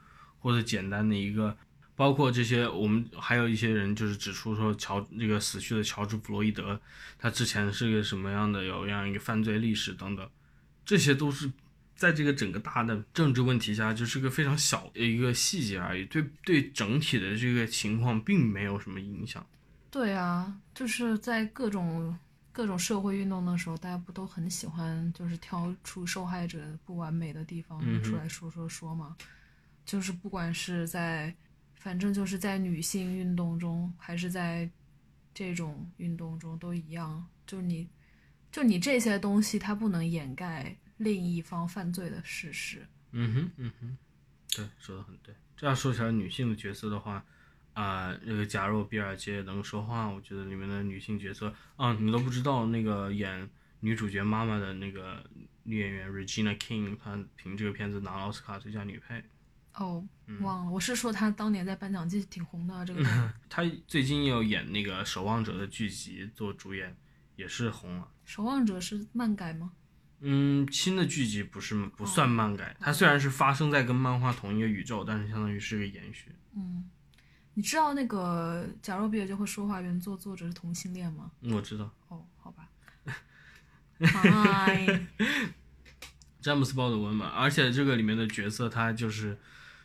[0.40, 1.56] 或者简单的一个，
[1.96, 6.78] 包括这些，我们还有一些人就是指出说乔这个死去的乔治弗洛伊德，
[7.18, 10.28] 他之前是个什么样的有这样一个犯罪历史等等，
[10.84, 11.50] 这些都是
[11.96, 19.46] 在这个整个大的政治问题下，就是个非常小的一个细节而已，对对整体的这个情况并没有什么影响。
[19.90, 22.14] 对啊，就是在各种
[22.58, 29.16] 各种社会运动的时候，大家不都很喜欢就是挑出受害者不完美的地方出来说说说吗？
[29.86, 31.32] 就是不管是在，
[31.76, 34.68] 反正就是在女性运动中，还是在
[35.32, 37.88] 这种运动中都一样，就你，
[38.50, 42.84] 就你这些东西，它不能掩盖另一方犯罪的事实。
[43.12, 43.96] 嗯哼，嗯哼，
[44.56, 45.32] 对，说的很对。
[45.56, 47.24] 这样说起来，女性的角色的话，
[47.80, 53.48] 啊、那个假若比尔街能说话，我觉得里面的女性角色啊，你都不知道那个演
[53.80, 55.24] 女主角妈妈的那个
[55.62, 59.22] 女演员 Regina King，她凭这个片子拿了奥斯卡最佳女配。
[59.74, 63.04] 哦，嗯忘了，我是说她当年在颁奖季挺红的这个。
[63.48, 66.96] 她最近也有演那个《守望者》的剧集做主演，
[67.36, 68.08] 也是红了。
[68.24, 69.70] 守望者是漫改吗？
[70.20, 76.32] 嗯，新的剧集不是不算漫改，它虽然是发生在跟漫画同一个宇宙，但是相当于是个延续。
[76.56, 76.90] 嗯，
[77.58, 81.28] 你知道那个《假如比尔就会说话》原作作者是同性恋吗？
[81.40, 81.92] 嗯我知道。
[82.06, 82.68] 哦，好吧。
[83.98, 84.86] 嗨，
[86.40, 89.36] 詹姆斯鲍德温嘛，而且这个里面的角色他就是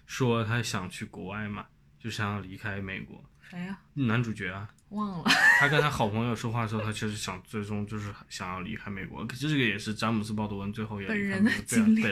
[0.05, 1.65] 说他想去国外嘛，
[1.97, 3.19] 就想要离开美国。
[3.41, 5.31] 谁呀、男主角啊，忘了。
[5.59, 9.25] 他跟他好朋友说话的时候，他确实想最终就是想要离开美国。
[9.25, 11.43] 可是这个也是詹姆斯鲍德温最后也本人本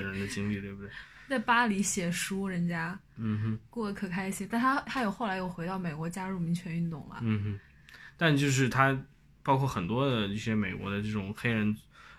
[0.04, 0.89] 人的经历，对不对？
[1.32, 7.20] 在巴黎写书，人家嗯哼，过得可开心，但他他有后来又回到美国加入民权运动了。
[7.22, 7.60] 嗯哼。
[8.17, 8.96] 但就是他，
[9.41, 11.76] 包括很多的一些美国的这种黑人，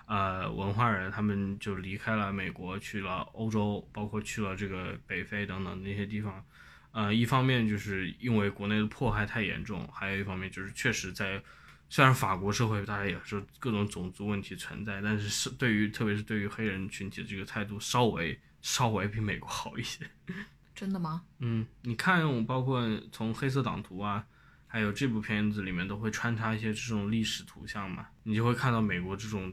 [0.06, 6.42] 呃，文化人，他们就离开了美国，去了欧洲，包括去了这个北非等等那些地方。
[6.90, 11.40] 呃，一方面就是因为国内的迫害太严重，还有一方面就是确实在，
[11.88, 20.08] 虽然法国社会大家也是各种种族问题存在，但是是对于特别是对于黑人群体的这个态度稍微稍微比美国好一些。
[20.74, 21.24] 真的吗？
[21.40, 24.24] 嗯，你看，我包括从黑色党徒啊，
[24.66, 29.52] 还有这部片子里面都会穿插一些这种历史图像嘛，你就会看到美国这种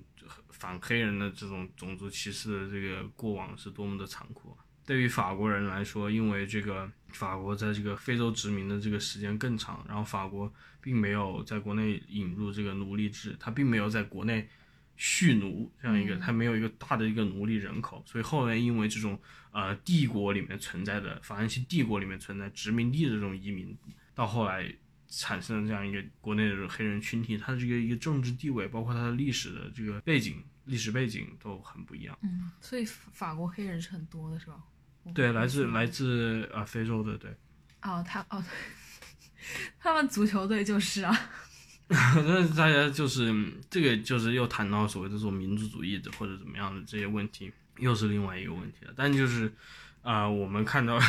[0.50, 4.58] 反黑人的这种种族歧视的这个过往是多么的残酷。
[4.86, 14.50] 对于法国人来说，因为这个法国在这个非洲殖民的这个时间更长，然后法国并没有在国内引入这个奴隶制，它并没有在国内
[15.02, 19.18] 蓄奴这样一个，它没有一个大的一个奴隶人口，所以后来因为这种
[19.52, 23.74] 呃帝国里面存在的法兰西帝国里面存在殖民地的这种移民，
[24.14, 24.70] 到后来
[25.08, 32.20] 产生了这样一个国内的这种黑人群体，它的这个一个政治地位，包括它的历史的这个背景、历史背景都很不一样。
[32.22, 34.62] 嗯，所以法国黑人是很多的，是吧？
[35.16, 37.34] 对，来自来自啊、呃非洲的，对。
[37.84, 38.44] 哦，他哦，
[39.80, 41.18] 他们足球队就是啊。
[42.16, 43.34] 但是大家就是
[43.68, 48.94] 这个，就是又谈到所谓的这种民族主义的或者怎么样的这些问题，又是另外一个问题了。
[48.96, 49.52] 但就是，
[50.04, 51.00] 啊、我们看到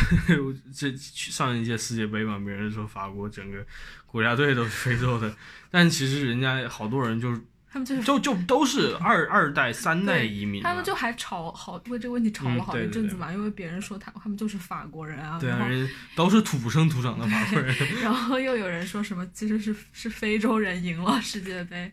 [0.74, 3.64] 这上一届世界杯嘛，别人说法国整个
[4.06, 5.36] 国家队都是非洲的，
[5.70, 7.40] 但其实人家好多人就是
[7.72, 17.74] 他们就是就就都是二二代、三代移民嘛，他们就还吵好为这个问题吵了好嗯对对对一阵子嘛，因为别人说他他们就是法国人啊，对啊，人都是土生土长的法国人。
[18.02, 21.92] 然后又有人说什么其实是是非洲人赢了世界杯，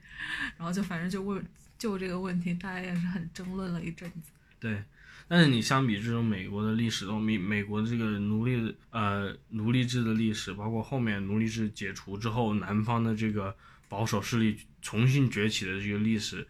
[0.58, 1.46] 然后就反正就问
[1.78, 4.32] 就这个问题，大家也是很争论了一阵子。
[4.60, 4.84] 对，
[5.28, 13.56] 但是你相比这种美国的历史，都美美国这个奴隶呃奴隶制的历史，包括后面奴隶制解除之后，南方的这个
[13.88, 16.48] 保守势力重新崛起的这个历史，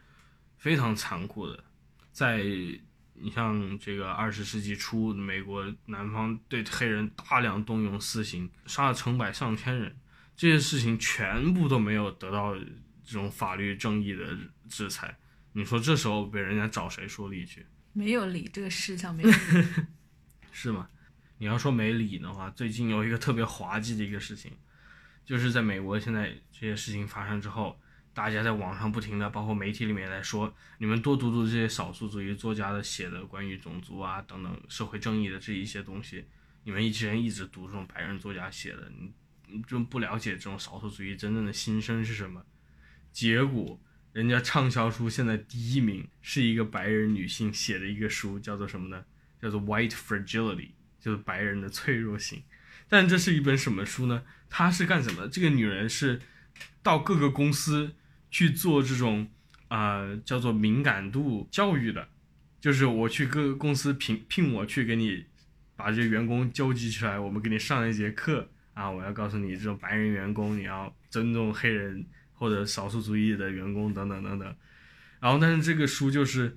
[0.60, 1.64] 非常残酷的。
[2.12, 2.44] 在
[3.16, 9.98] 你像这个二十世纪初，美国南方对黑人大量动用私刑，杀了成百上千人，
[10.36, 12.56] 这些事情全部都没有得到
[13.04, 14.38] 这种法律正义的
[14.70, 15.18] 制裁。
[15.54, 17.66] 你说这时候被人家找谁说理去？
[17.92, 19.36] 没有理这个事项，没有理。
[20.54, 20.88] 是吗？
[21.40, 24.52] 你要说没理的话，最近有一个特别滑稽的一个事情，
[25.26, 27.80] 就是在美国现在这些事情发生之后，
[28.18, 36.26] 大家在网上不停的，包括媒体里面来说，你们多读读这些少数族裔作家的写的关于种族啊等等社会正义的这一些东西，
[36.64, 39.14] 你们以前一直读这种白人作家写的，你
[39.46, 42.44] 你就不了解这种少数族裔真正的心声是什么。
[43.12, 43.80] 结果
[44.14, 49.06] 人家畅销书现在第一名是一个白人女性写的一个书，叫做什么呢？
[49.40, 50.56] 叫做《White Fragility》，
[51.00, 52.42] 就是白人的脆弱性。
[52.90, 54.24] 但这是一本什么书呢？
[54.50, 55.28] 它是干什么？
[55.28, 56.20] 这个女人是
[56.82, 57.94] 到各个公司
[58.38, 59.28] 去做这种
[59.68, 62.08] 啊、叫做敏感度教育的，
[62.62, 65.26] 就是我去各个公司聘聘我去给你
[65.76, 74.56] 把这些员工纠集起来，我们给你上一节课啊，我要告诉你这种白人员工你要尊重黑人或者少数族裔的员工等等等等。
[75.20, 76.56] 然后，但是这个书就是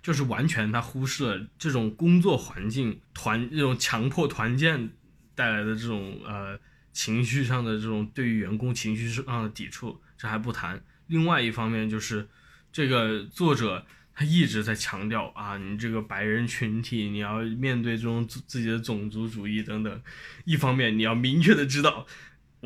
[0.00, 4.90] 就是完全他忽视了这种工作环境团这种强迫团建
[5.34, 6.56] 带来的这种呃
[6.92, 10.80] 情绪上的这种对于员工情绪上的抵触，这还不谈。
[11.08, 12.28] 另外一方面就是
[12.72, 20.02] 这个作者他一直在强调啊，你这个白人群体你要面对这种自己的种族主义等等。
[20.44, 22.06] 一方面你要明确的知道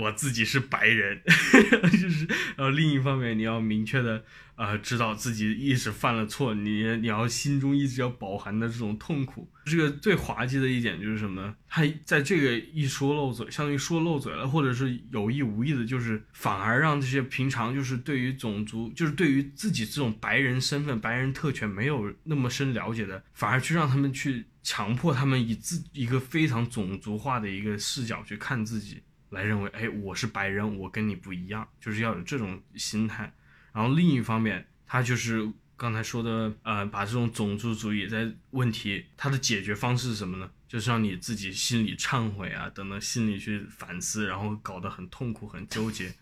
[0.01, 1.21] 我自己是白人，
[1.93, 4.25] 就是呃另一方面你要明确的
[4.57, 9.51] 呃知道自己一直犯了错，你你要心中一直要饱含的这种痛苦。
[9.67, 11.55] 这个最滑稽的一点就是什么呢？
[11.69, 29.03] 他在这个一说漏嘴，相当于说漏嘴了，或者是有意无意的，就是反而让这些平常就是对于种族，就是对于自己这种白人身份、白人特权没有那么深了解的，反而去让他们去强迫他们以自一个非常种族化的一个视角去看自己。
[29.31, 33.33] 来认为，哎，我是白人，我跟你不一样，就是要有这种心态。
[33.73, 40.51] 然后另一方面，他就是刚才说的，呃，把这种种族主义在问题，它的解决方式是什么呢？
[40.69, 46.15] 就是让你自己心里忏悔啊，等等，心里去反思，然后搞得很痛苦、很纠结。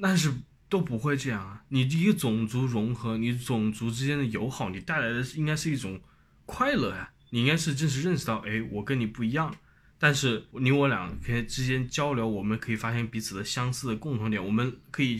[0.00, 0.32] 但是
[0.68, 1.64] 都不会这样啊！
[1.70, 6.00] 你一个种族融合，你种族之间的友好，你带来的应该是一种
[6.46, 9.54] 快乐呀、你应该是正式认识到，哎，我跟你不一样。
[9.98, 15.18] 但是你我俩可以之间交流，我们可以发现彼此的相似的共同点，我们可以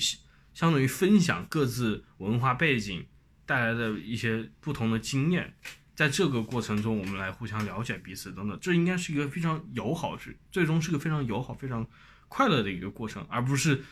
[0.55, 3.05] 相当于分享各自文化背景
[3.45, 5.55] 带来的一些不同的经验，
[5.95, 11.85] 在这个过程中，我们来互相了解彼此等等，这应该是一个非常友好，是最终是个非常友好、非常
[12.29, 13.83] 快乐的一个过程，而不是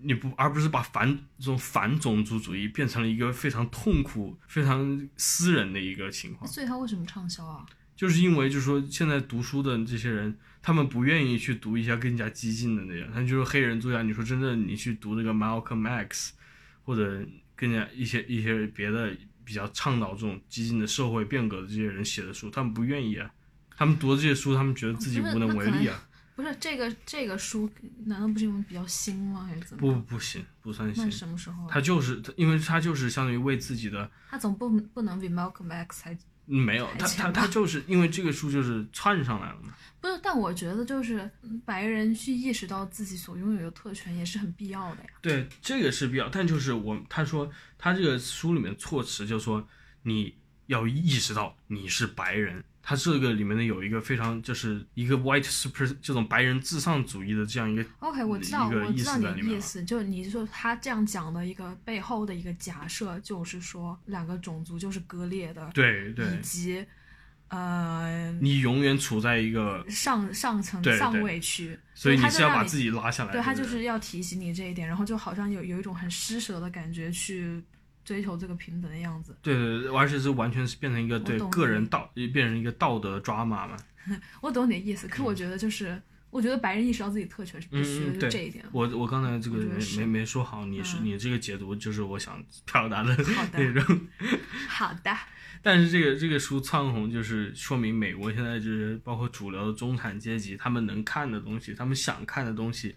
[0.00, 6.50] 你不，而不是把反这种反种族主义变成了一个非常痛苦、非常私人的一个情况。
[6.50, 7.64] 所以他为什么畅销啊？
[7.98, 14.02] 就是因为就是说现在读书的这些人，他们不愿意去读一些更加激进的那样，他就是黑人作家。
[14.02, 16.34] 你说真正你去读那个 Malcolm X，
[16.84, 19.10] 或者更加一些一些别的
[19.44, 23.28] 比较倡导这种激进的社会变革的这些人写的书，他们不愿意啊。
[23.76, 26.04] 他们读的这些书，他们觉得自己无能为力啊。
[26.36, 27.68] 不是这个这个书，
[28.06, 29.44] 难道不是因为比较新吗？
[29.44, 29.80] 还是怎么？
[29.80, 31.10] 不不行，不算那。
[31.10, 31.68] 什么时候啊？
[31.68, 36.18] 他就是他，因为他就是相当于为自己的他总不不能比 Malcolm X 还嗯
[36.48, 39.74] 没有他 他他就是因为这个书就是窜上来了嘛。
[40.00, 40.18] 不是？
[40.22, 45.10] 但我觉得就是嗯白人去意识到自己所拥有的特权也是很必要的呀。
[45.20, 49.66] 对，这个是必要，但就是我他说他这个书里面措辞就说
[50.02, 50.34] 你
[50.66, 66.24] 要意识到你是白人，他这个里面呢有一个非常就是一个 white super 这种白人至上主义的这样一个 OK，我知道，我知道你的意思，就你说他这样讲的一个背后的一个假设，就是说两个种族就是割裂的，对对。
[66.24, 66.82] 以，及
[67.48, 77.62] 呃你永远处在一个，上上层上位区，所以你他是要把自己拉下来，对他就是要提醒你这一点，然后就好像有有一种很施舍的感觉去
[78.08, 79.36] 追求这个平等的样子。
[79.42, 83.76] 对对对，而且是完全是变成一个对个人道，变成一个道德抓马嘛。
[84.40, 86.00] 我懂你的意思，嗯可我觉得就是
[86.30, 88.64] 我觉得白人意识到自己特权是必须的，这一点。
[88.72, 93.84] 我我刚才这个没没没说好，你是、嗯你这个解读就是我想表达的好的内容。
[94.68, 95.14] 好的，
[95.62, 102.96] 但是这个这个书苍红，就是说明美国现在就是包括主流的中产阶级，他们能看的东西，他们想看的东西，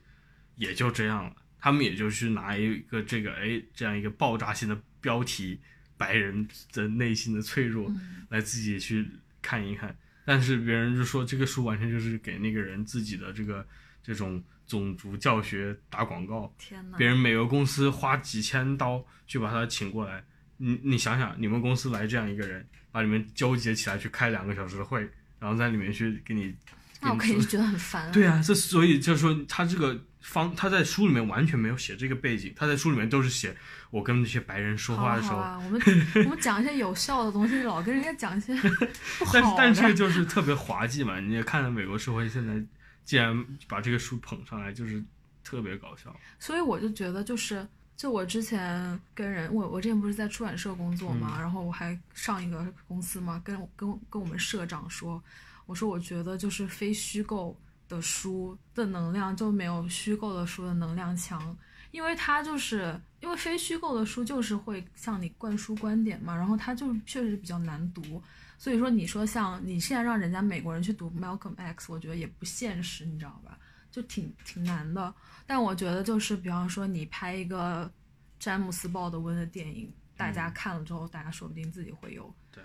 [0.56, 1.34] 也就这样了。
[1.62, 5.60] 他们也就是拿一个这个哎这样一个爆炸性的标题，
[5.96, 9.08] 白人的内心的脆弱，嗯来自己去
[9.42, 9.96] 看一看。
[10.26, 13.66] 但是别人就说这个书完全就是给那个人自己的这个
[14.04, 16.54] 这种种族教学打广告。
[16.58, 17.08] 天哪别！
[17.08, 20.24] 人每个公司花几千刀去把他请过来，
[20.58, 25.02] 你你想想，你们公司来这样一个人，把你们纠结起来去开两个小时的会，
[25.40, 26.56] 然后在里面去给你，
[27.02, 28.12] 那我肯定觉得很烦。
[28.12, 33.56] 对啊，这所以就是说他这个方他在书里面完全没有写这个背景，他在书里面都是写
[33.90, 35.82] 我跟那些白人说话的时候，啊好啊，我们
[36.26, 38.56] 我们讲一些有效的东西，老跟人家讲一些
[39.20, 39.52] 不好但是。
[39.58, 42.64] 但是这个就是特别滑稽嘛，你也看到美国社会现在
[43.04, 45.04] 既然把这个书捧上来，就是
[45.44, 46.16] 特别搞笑。
[46.40, 47.68] 所以我就觉得，就是
[47.98, 55.22] 就我之前跟人，我我之前不是在出版社工作嘛，嗯然后我还上一个公司嘛，跟跟跟我们社长说，
[55.66, 57.60] 我说我觉得就是非虚构
[57.92, 61.56] 的书的能量就没有虚构的书的能量强，
[61.92, 68.24] 因为它就是因为非虚构的书就是会向你灌输观点嘛，然后它就确实比较难读。
[68.58, 73.58] 所以说，你说像你现在让人家美国人去读 Malcolm X，我觉得也不现实，你知道吧？
[73.92, 75.14] 就挺挺难的。
[75.46, 77.92] 但我觉得就是，比方说你拍一个
[78.40, 82.64] 詹姆斯·鲍德温的电影，大家看了之后，大家说不定自己会有对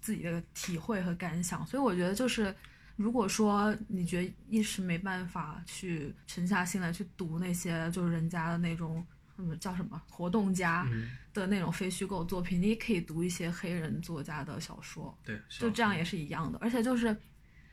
[0.00, 1.66] 自己的体会和感想。
[1.66, 2.54] 所以我觉得就是，
[2.96, 9.04] 如果说你觉得一时没办法去沉下心来去读那些就是人家的那种。
[9.38, 15.18] 嗯，叫什么活动家嗯，的那种非虚构作品，你也可以读一些黑人作家的小说。
[15.24, 16.58] 对，就这样也是一样的。
[16.60, 17.16] 而且就是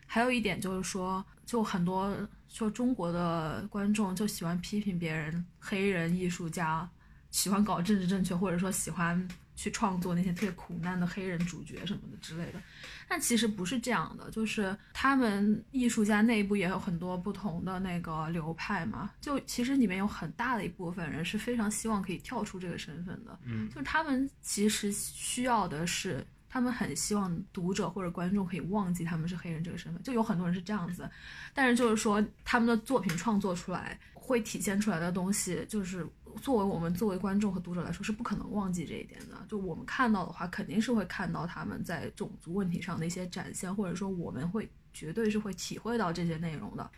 [0.07, 2.15] 还有一点就是说，就很多
[2.47, 6.89] 就中国的观众就喜欢批评别人黑人艺术家，
[7.30, 9.28] 喜欢搞政治正确，或者说喜欢
[9.62, 12.62] 去创作那些特别苦难的黑人主角什么的之类的。
[13.10, 19.12] 但其实不是这样的，就是他们艺术家内部也有很多不同的那个流派嘛。
[19.20, 31.10] 就其实里面有很大的一部分人是非常希望可以跳出这个身份的，嗯就是他们其实需要的是，他们很希望读者或者观众可以忘记他们是黑人这个身份，就有很多人是这样子，
[31.53, 36.07] 但是就是说他们的作品创作出来会体现出来的东西，就是
[36.41, 39.45] 作为我们作为观众和读者来说是不可能忘记这一点的。
[39.47, 46.89] 就我们看到的话，肯定是会看到他们在种族问题上的一些展现，或者说我们会绝对是会体会到这些内容的。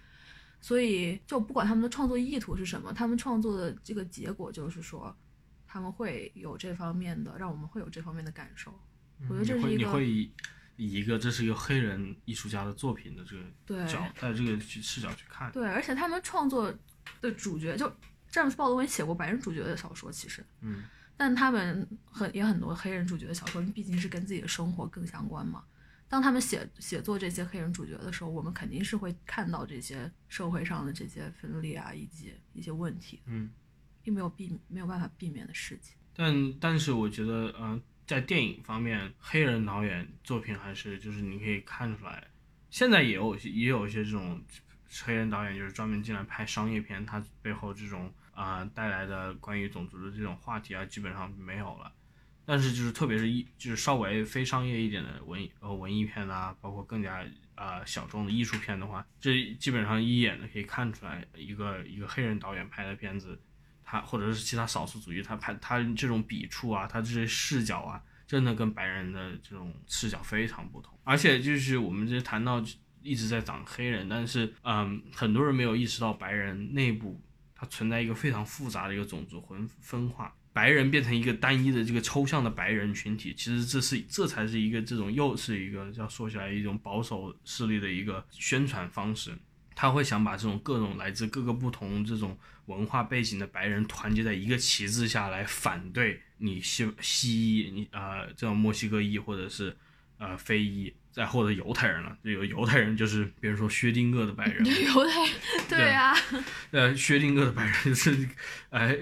[0.60, 5.16] 所以，就不管他们的创作意图是什么，他们创作的这个结果就是说，
[5.66, 8.72] 他们会有这方面的，让我们会有这方面的感受。
[9.28, 10.32] 我觉得这是一个你会以
[10.76, 15.52] 以一个这是一个黑人艺术家的作品的这个对角，带这个去视角去看。
[15.52, 16.72] 对，而且他们创作
[17.22, 17.92] 的主角就
[18.32, 20.84] 詹姆斯·鲍德温写过白人主角的小说，其实，嗯，
[21.18, 25.64] 但他们很也很多黑人主角的小说，毕竟是跟自己的生活更相关嘛。
[26.08, 33.50] 当他们写写作这些黑人主角的时候，我们肯定是会看到这些社会上的这些分裂啊，以及一些问题，嗯，
[34.02, 35.96] 并没有避没有办法避免的事情。
[36.14, 42.28] 但但是我觉得，嗯、在电影方面，黑人导演作品还是就是你可以看出来，
[42.70, 44.42] 现在也有也有一些这种
[45.04, 51.94] 黑人导演就是专门进来拍商业片，他背后这种啊、带来的关于种族的这种话题啊，基本上没有了。
[52.44, 57.24] 但是就是特别是一就是稍微非商业一点的文呃文艺片啊，包括更加
[57.54, 63.40] 啊、小众的艺术片的话，这基本上一眼的可以看出来一个一个黑人导演拍的片子，
[63.84, 70.98] 他或者是其他少数族裔他拍他这种笔触啊，他这些视角啊，真的跟白人的这种视角非常不同。
[71.04, 72.62] 而且就是我们这谈到
[73.04, 77.22] 一直在讲黑人，但是嗯，很多人没有意识到白人内部
[77.62, 80.36] 它存在一个非常复杂的一个种族分分化。
[80.52, 89.32] 白人变成一个单一的这个抽象的白人群体，其实这是这才是一个这种又是一个要说起来一种保守势力的一个宣传方式。
[89.76, 92.36] 他会想把这种各种来自各个不同这种
[92.66, 99.78] 文化背景的白人团结在一个旗帜下来反对你西西医，你呃这种墨西哥裔或者是
[100.18, 105.30] 呃非裔，再或者犹太人了，有犹太人就是比如说薛定谔的白人， 犹太，
[105.68, 106.16] 对啊，
[106.72, 108.30] 呃，薛定谔的白人就是，
[108.70, 108.98] 哎，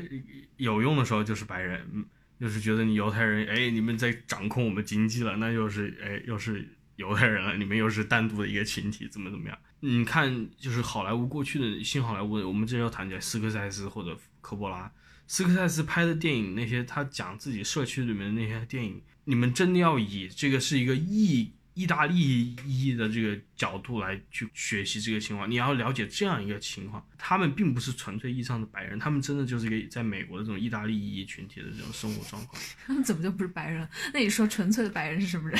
[0.57, 2.05] 有用的时候就是白人，嗯
[2.39, 9.57] 就是觉得你犹太人，哎，你们在掌控我们经济了，那又是，哎，又是犹太人了，你们又是单独的一个群体，怎么怎么样？
[9.81, 14.89] 你看，就是好莱坞过去的新好莱坞，我们之前有谈起来斯科塞斯或者科波拉，
[15.27, 32.61] 斯科塞斯拍的电影，那些他讲自己社区里面的那些电影，你们真的要以这个是一个异意大利意义的这个角度来去学习这个情况，你要了解这样一个情况，他们并不是纯粹意义上的白人，他们真的就是一个在美国的这种意大利意义群体的这种生活状况。
[32.85, 33.87] 他们怎么就不是白人？
[34.13, 35.57] 那你说纯粹的白人是什么人？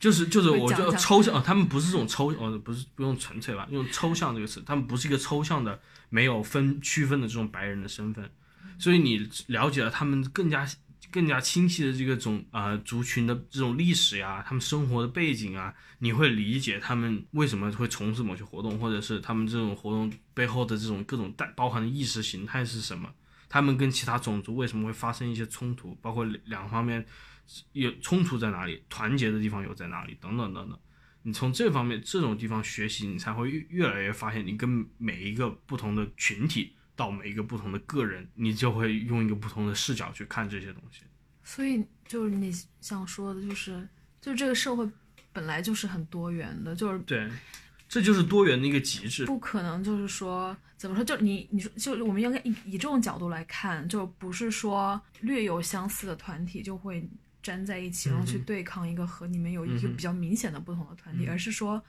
[0.00, 8.28] 就是就是，我就抽象啊，他们不是这种抽哦，不是不用纯粹吧，用抽象这个词，他们不是一个抽象的没有分区分的这种白人的身份，
[8.76, 10.68] 所以你了解了他们更加
[11.10, 23.12] 更加清晰的这个种啊、呃族群的这种历史呀，他们生活的背景啊，你会理解他们为什么会从事某些活动，或者是他们这种活动背后的这种各种带包含的意识形态是什么。
[23.48, 27.04] 他们跟其他种族为什么会发生一些冲突，包括两两方面
[27.72, 30.78] 有冲突在哪里，团结的地方有在哪里，等等等等。
[31.22, 41.04] 你从这方面这种地方学习，你才会越越来越发现，你跟每一个不同的群体到每一个不同的个人，你就会用一个不同的视角去看这些东西。
[41.42, 43.88] 所以就是你想说的，就是
[44.20, 44.86] 就是这个社会
[45.32, 47.26] 本来就是很多元的，就是对，
[47.88, 49.24] 这就是多元的一个极致。
[49.24, 57.08] 不可能就是说怎么说，就你你说就我们应该以以这种角度来看，就不是说略有相似的团体就会
[57.42, 61.82] 粘在一起，然后去对抗一个和你们有一个比较明显的不同的团体，而是说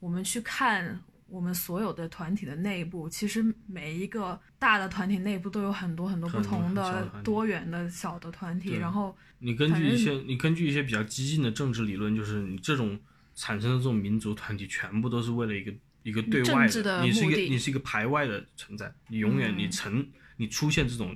[0.00, 0.98] 我们去看
[1.28, 12.98] 我们所有的团体的内部，其实每一个大的团体内部都有很多很多不同的多元的小的团体，然后你根据一些你根据一些比较激进的政治理论，就是你这种
[13.34, 15.72] 产生的这种民族团体，全部都是为了一个
[16.02, 20.08] 一个对外政治的你是一个你是一个排外的存在，你永远嗯你成
[20.38, 21.14] 你出现这种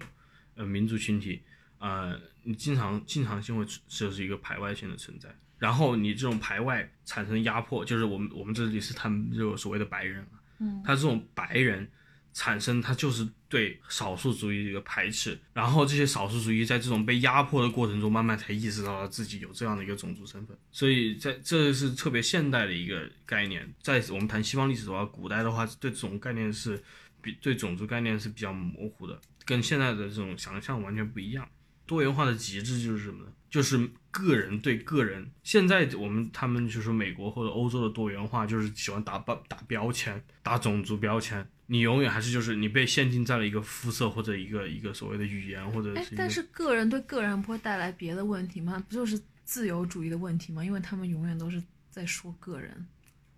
[0.57, 1.41] 呃民族群体，
[1.79, 5.35] 呃，你经常经常性会就是一个排外性的存在。
[5.63, 11.89] 然后你这种排外产生压迫，就是我们我们这里是他们这个所谓的白人啊，嗯，他这种白人
[12.33, 23.73] 产生，他就是对少数族裔的一个排斥，然后这些少数族裔在这种被压迫的过程中，慢慢才意识到了自己有这样的一个种族身份，所以在这是特别现代的一个概念。
[23.81, 26.83] 在我们谈西方历史的话，古代的话对这种概念是
[27.21, 31.49] 比对种族概念是比较模糊的，跟现在的这种想象完全不一样。
[31.87, 33.33] 多元化的极致就是什么呢？
[33.49, 35.29] 就是个人对个人。
[35.43, 41.45] 现在我们他们就是美国或者欧洲的多元化，就是喜欢打标打标签，打种族标签。
[41.67, 48.85] 你永远还是就是你被限定在了一个肤色或者一个一个所谓的语言或者哎但是个人对个人不会带来别的问题吗？
[48.89, 50.65] 不就是自由主义的问题吗？
[50.65, 51.61] 因为他们永远都是
[51.91, 52.87] 在说个人。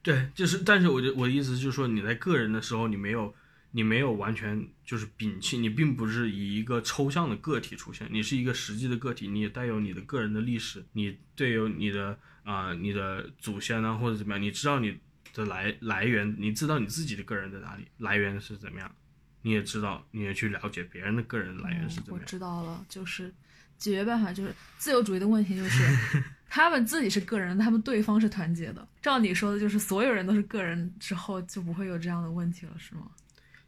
[0.03, 3.35] 对，就是，但是我就我的意思就是说，你在个人的时候，你没有，
[3.77, 14.97] 你没有完全就是摒弃，你并不是以一个抽象的个体出现，你是一个实际的个体，你也带有你的个人的历史，你对有你的啊、你的祖先啊或者怎么样，你知道你
[15.35, 18.95] 的来来源，你知道你自己的个人在哪里，来源是怎么样，
[19.43, 22.23] 你也知道，你也去了解别人的个人来源是怎么样。
[22.23, 23.35] 我知道了，就是
[23.77, 25.83] 解决办法就是自由主义的问题，就是
[26.49, 28.87] 他们自己是个人，他们对方是团结的。
[29.03, 33.11] 照你说的，就是所有人都是个人之后，就不会有这样的问题了，是吗？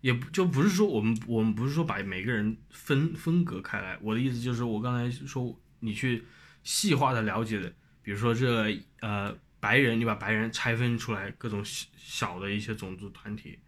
[0.00, 6.24] 也不就不是说我们我们不是说把每个人分分隔开来，我的意思就是我刚才说你去
[6.62, 7.72] 细化的了解的，
[8.02, 13.58] 比如说这呃白人，你把白人拆分出来各种小小的一些种族团体，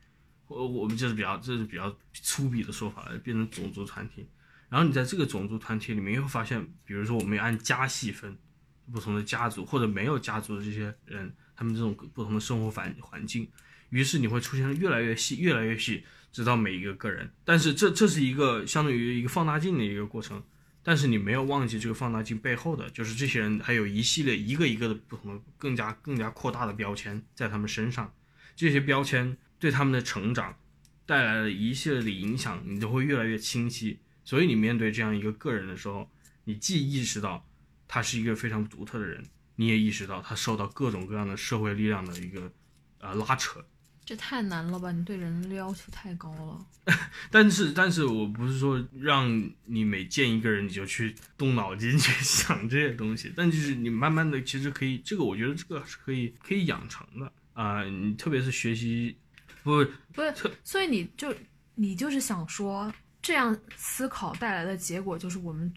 [0.47, 4.29] 我我们这是比较这是比较粗鄙的说法了，变成种族团体。
[4.69, 8.37] 然后你在这个种族团体里面，又发现，比如说我们按家系分，
[8.93, 13.51] 不同的家族或者没有家族的这些人，他们这种不同的生活环环境，
[13.91, 17.31] 于是你会出现越来越细，越来越细，直到每一个个人。
[17.45, 20.43] 但是这这是一个相当于一个放大镜的一个过程，
[20.83, 28.13] 但是你没有忘记这个放大镜背后的，就是这些人还有一系列一个一个的不同的、更加更加扩大的标签在他们身上，
[28.55, 30.57] 这些标签对他们的成长
[31.07, 33.99] 带来了一系列的影响，你都会越来越清晰。
[34.25, 36.11] 所以你面对这样一个个人的时候，
[36.45, 37.49] 你既意识到
[37.87, 39.25] 他是一个非常独特的人，
[39.57, 42.53] 你也意识到他受到各种各样的社会力量的一个
[42.99, 43.65] 呃拉扯。
[44.09, 44.91] 这太难了吧？
[44.91, 46.67] 你对人的要求太高了。
[47.31, 49.29] 但是，但是我不是说让
[49.67, 59.15] 你每见一个人你就去动脑筋去 想这些东西，但就是你慢慢的，其实可以，这个我觉得这个是可以可以养成的啊、你特别是学习，
[59.63, 59.85] 不
[60.15, 61.35] 不是，所以你就
[61.75, 62.91] 你就是想说，
[63.21, 65.71] 这样思考带来的结果就是我们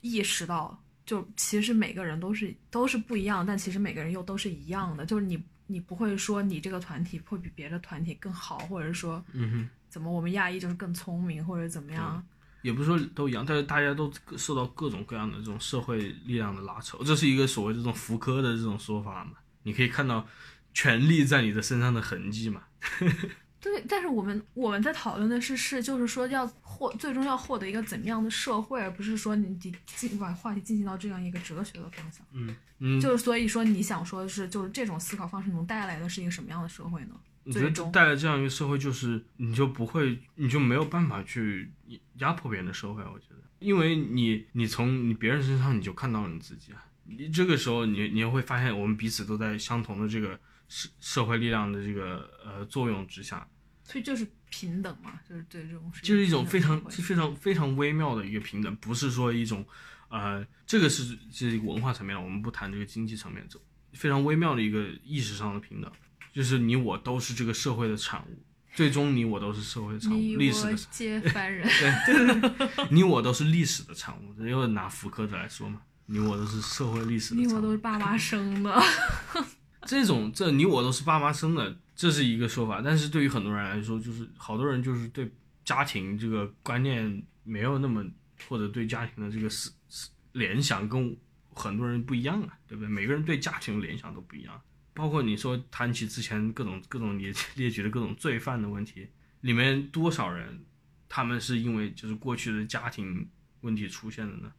[0.00, 5.04] 意识到，就其实每个人都是都是不一样，但其实每个人又都是一样的。
[5.04, 5.36] 就是你
[5.66, 12.24] 你不会说你这个团体会比别的团体更好，或者说嗯哼，怎么我们亚裔就是更聪明，或者怎么样。
[12.62, 19.32] 也不是说都一样，但是大家都受到各种各样的这种社会力量的拉扯，这是一个所谓的这种福柯的这种说法嘛？
[19.64, 20.26] 你可以看到
[20.72, 22.62] 权力在你的身上的痕迹嘛？
[23.64, 32.26] 对，但是我们我们在讨论的是是，就是说要获最终要获得一个怎么样的社会，而不是说你进进把话题进行到这样一个哲学的方向。
[32.32, 37.14] 嗯嗯，就是所以说你想说的是，就是这种思考方式能带来的是一个什么样的社会呢？
[37.44, 41.72] 我觉得带来这样一个社会，就是你就不会，你就没有办法去
[42.18, 43.02] 压迫别人的社会。
[43.02, 50.38] 我觉得，因为你你从你别人身上你就看到了你自己啊，你这个时候你你会发现我们彼此都在相同的这个
[50.68, 53.46] 社社会力量的这个呃作用之下，
[53.84, 59.64] 所以就是平等嘛，就是对这种是就是一种非常非常非常微妙的一个平等，不是说一种
[60.08, 63.60] 呃这个是是一个文化层面的，我们不谈这个经济层面，这
[63.92, 65.90] 非常微妙的一个意识上的平等，
[66.32, 68.42] 就是你我都是这个社会的产物。
[68.76, 71.64] 最终，你我都是社会的产物，历史的皆 凡人。
[71.64, 77.56] 对，对 你我都是历史的产物，因为拿福柯的来说嘛，你我都是社会历史的你产物。
[77.58, 78.82] 我都是爸妈生的，
[79.86, 82.80] 这种这你我都是爸妈生的，这是一个说法。
[82.82, 85.30] 但是对于很多人来说，就是好多人就是对
[85.64, 88.04] 家庭这个观念没有那么，
[88.48, 91.16] 或者对家庭的这个思思联想跟
[91.54, 92.88] 很多人不一样啊，对不对？
[92.88, 94.60] 每个人对家庭的联想都不一样。
[94.92, 99.08] 包括你说谈起之前各种各种列列举的各种罪犯的问题，
[99.40, 100.64] 里面多少人
[101.08, 103.28] 他们是因为就是过去的家庭
[103.62, 104.52] 问题出现的呢？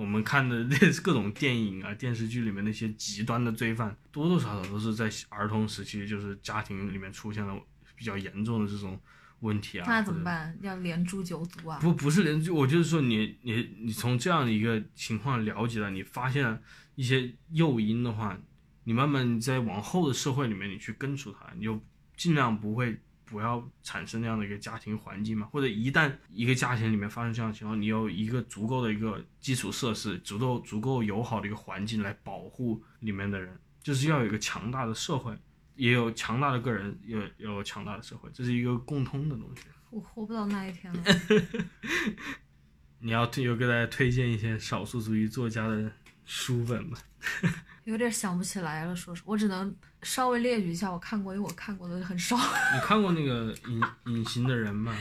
[0.00, 0.66] 我们看的
[1.04, 7.54] 各种电影啊、电视剧里面那些极端的罪犯，多多少少都是在儿童时期，就是家庭里面出现了
[7.94, 8.98] 比较严重的这种
[9.40, 9.84] 问题啊。
[9.86, 10.56] 那怎么办？
[10.62, 11.78] 要连诛九族啊？
[11.82, 16.58] 不不是连诛，我就是说你你你从这样的一个情况了解了，你发现了
[16.94, 18.40] 一些诱因的话，
[18.84, 21.78] 你慢慢在往后的社会里面，你去根除它，你就
[22.16, 22.98] 尽量不会
[23.30, 25.46] 不要产生那样的一个家庭环境嘛。
[25.46, 35.34] 或者一旦一个家庭里面发生这样的情况，你有一个足够的一个基础设施，足够足够友好的一个环境来保护里面的人，就是要有一个强大的社会，
[35.76, 39.62] 也有强大的个人，也有有强大的社会，这是一个共通的东西。
[39.90, 41.02] 我活不到那一天了。
[43.02, 45.90] 你要推有给大家推荐一些少数族裔作家的
[46.30, 46.96] 书本吗？
[47.82, 52.36] 有点想不起来了，说实，我只能稍微列举一下我看过，因为我看过的很少，
[52.72, 53.82] 你看过那个隐
[54.14, 54.94] 隐形的人吗？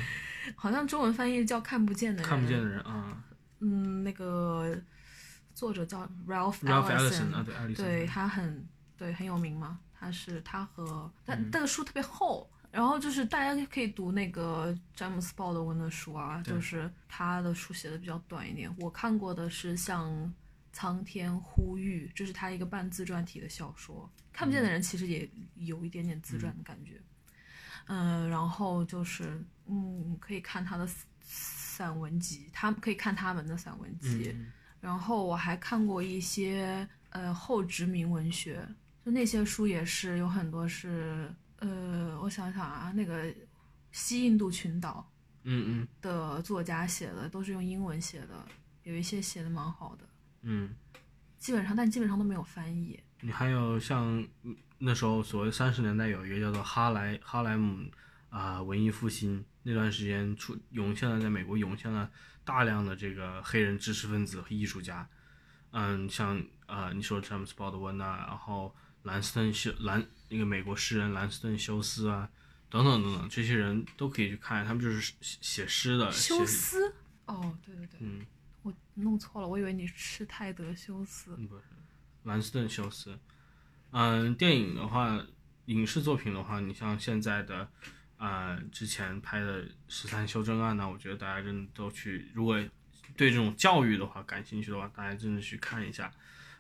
[0.56, 2.28] 好像中文翻译叫看不见的人。
[2.28, 3.16] 看不见的人啊
[3.60, 4.76] 嗯，那个
[5.54, 8.68] 作者叫 Ralph，Ralph Ellison Ellison 啊，对，他很
[8.98, 18.74] 对很有名嘛，他是他和但嗯那个书特别厚，然后就是大家可以读那个詹姆斯鲍德温的书啊，就是他的书写的比较短一点。
[18.80, 20.10] 我看过的是像
[20.72, 24.10] 《苍天呼吁》，这是他一个半自传体的小说。
[24.32, 27.02] 看不见的人其实也有一点点自传的感觉，
[27.88, 30.88] 嗯、然后就是嗯，可以看他的
[31.22, 34.32] 散文集，他可以看他们的散文集。
[34.34, 34.52] 嗯。
[34.80, 38.66] 然后我还看过一些呃后殖民文学，
[39.04, 43.34] 就那些书也是有很多是呃，我想想啊，那个
[43.92, 45.06] 西印度群岛
[45.44, 45.88] 嗯嗯。
[46.02, 48.48] 的作家写的都是用英文写的，
[48.84, 50.08] 有一些写的蛮好的，
[50.42, 50.76] 嗯，
[51.38, 53.00] 基本上但基本上都没有翻译。
[53.22, 57.90] 你还有像嗯那时候所谓三十年代有一个叫做哈莱哈莱姆
[58.30, 62.10] 啊、文艺复兴那段时间出涌现了，在美国涌现了
[62.46, 65.08] 大量的这个黑人知识分子和艺术家，
[65.72, 68.74] 嗯，像呃你说詹姆斯鲍德温啊，然后
[69.04, 72.30] 兰斯顿休兰那个美国诗人兰斯顿休斯啊，
[72.70, 76.94] 等等等等，这些人都可以去看，他们就是写写诗的，休斯，
[77.26, 78.26] 哦，对对对，嗯
[78.62, 81.36] 我弄错了，我以为你是泰德休斯。
[81.38, 81.64] 嗯不是
[82.24, 83.18] 兰斯顿休斯，
[83.92, 85.26] 嗯，电影的话，
[85.66, 87.70] 影视作品的话，你像现在的。
[88.22, 92.62] 呃，之前拍的《十三修正案》呢，我觉得大家真的都去，如果
[93.16, 96.12] 对这种教育的话感兴趣的话，大家真的去看一下。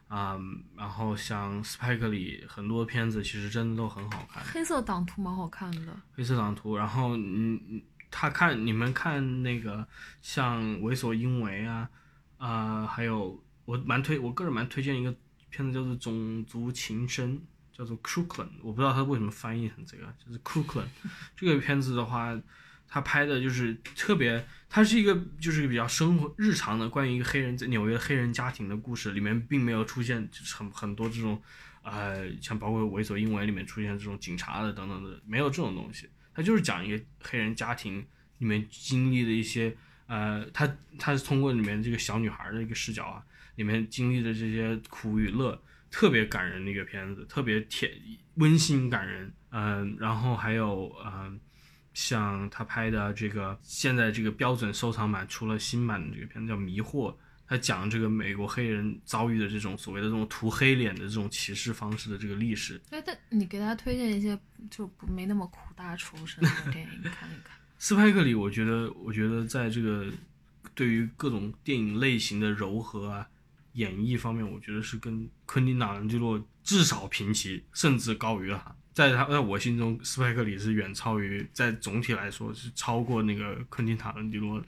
[0.08, 0.39] 啊、
[0.78, 7.82] 然后像斯派克里很多片子其实真的都很好看，《黑色党徒蛮好看的，黑色党徒》，然后嗯，嗯
[8.12, 9.88] 他看你们看那个
[10.22, 11.89] 像《为所应为》啊，
[12.38, 15.16] 啊、还有我蛮推，我个人蛮推荐一个
[15.49, 17.38] 片子叫做《种族情深》，
[17.72, 20.86] 叫做 Crooklyn，我不知道他为什么翻译成这个，就是 Crooklyn
[21.36, 22.39] 这个片子的话，
[22.88, 31.39] 他拍的就是特别，它是一个就是比较生活日常的关于一个黑人在纽约黑人家庭的故事，里面并没有出现就是很很多这种，
[31.84, 36.10] 呃，像包括《为所应为》里面出现这种警察的等等的，没有这种东西，
[36.40, 38.00] 它就是讲一个黑人家庭
[38.38, 39.76] 里面经历的一些，
[40.08, 40.66] 呃，他
[40.98, 43.22] 他是通过里面这个小女孩的一个视角啊，
[43.56, 45.62] 里面经历的这些苦与乐。
[45.92, 47.92] 特别感人的一个片子，特别甜
[48.36, 51.38] 温馨感人，嗯，然后还有嗯，
[51.94, 57.12] 像他拍的这个现在这个标准收藏版出了新版的这个片子叫《迷惑》，
[57.50, 62.80] 他讲这个美国黑人遭遇的这种所谓的这种涂黑脸的这种歧视方式的这个历史。
[62.91, 64.39] 哎，但你给大家推荐一些
[64.70, 67.58] 就不没那么苦大仇深的电影看一看。
[67.80, 70.06] 斯派克里，我觉得，我觉得在这个
[70.76, 73.28] 对于各种电影类型的柔和啊
[73.74, 78.76] 演绎方面，我觉得是跟昆汀·塔伦蒂诺至少平齐，甚至高于了他。
[78.93, 84.68] 在他在我心中，斯派克里是远超于，在总体来说是超过那个昆汀·塔伦蒂诺的。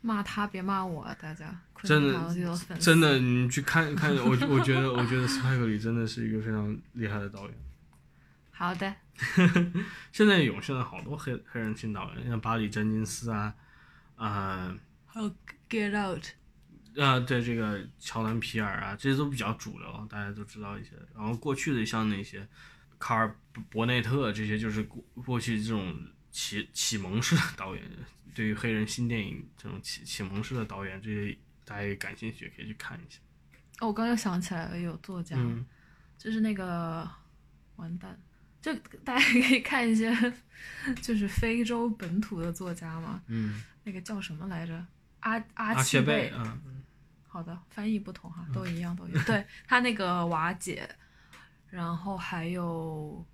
[0.00, 1.60] 骂他别骂我，大家。
[1.82, 2.34] 真的
[2.78, 7.54] 真的，你去看看， 我我觉得，我觉得斯派克里真的是一个非常厉害的导演。
[8.50, 8.94] 好的，
[10.12, 13.54] 现在涌现了好多黑黑人新导演，像巴里·詹金斯啊，
[14.16, 14.76] 啊、
[15.06, 15.34] 还有
[15.70, 16.24] Get Out，
[16.98, 20.90] 啊，对这个乔丹皮尔啊，这些都比较主流，大家都知道一些。
[21.16, 22.46] 然后过去的像那些
[22.98, 23.34] 卡尔
[23.70, 25.96] 伯内特这些，就是过过去这种
[26.30, 27.84] 启启蒙式的导演，
[28.34, 33.18] 对于黑人新电影这种启启蒙式的导演，这些大家也感兴趣，也可以去看一下。
[33.80, 35.66] 哦，我刚又想起来了，有作家，嗯
[36.18, 37.10] 就是那个
[37.76, 38.18] 完蛋，
[38.60, 38.74] 就
[39.04, 40.14] 大家可以看一些
[41.00, 44.86] 就是非洲本土的作家嘛，嗯，那个叫什么来着？
[45.20, 46.58] 阿阿阿切贝贝，啊，
[47.26, 49.24] 好的，翻译不同哈，都一样，都一样。
[49.24, 50.88] 对他那个瓦解，
[51.68, 53.24] 然后还有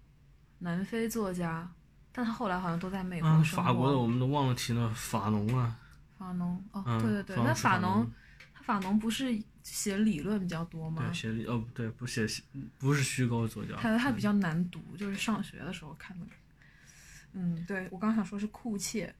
[0.58, 1.68] 南非作家，
[2.16, 3.62] 但他后来好像都在美国啊，生活。
[3.62, 5.76] 法国的我们都忘了提了，法农啊，
[6.18, 8.12] 法农哦，嗯对对对，法那法农农，
[8.54, 11.12] 他法农不是写理论比较多吗对，？
[11.12, 12.26] 写哦不对，不写
[12.78, 16.26] 不是虚构作家，他他比较难读，就是上学的时候看的。
[17.34, 19.14] 嗯，对我刚想说是库切，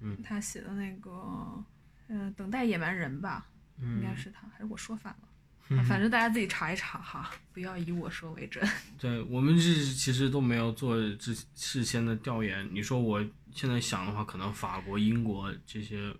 [0.00, 1.64] 嗯他写的那个，
[2.08, 3.46] 嗯、等待野蛮人吧，
[3.78, 5.28] 应该嗯，是他，还是我说反了？
[5.68, 8.66] 啊反正大家自己查一查哈，不要以我说为准。
[8.98, 12.68] 对我们是其实都没有做之事先的调研。
[12.72, 16.14] 你说我现在想的话，可能法国、英国这些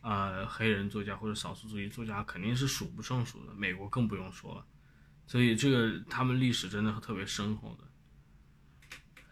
[0.00, 4.64] 呃黑人作家或者少数族裔作家肯定是数不胜数的，美国更不用说了。
[5.26, 7.84] 所以这个他们历史真的特别深厚的。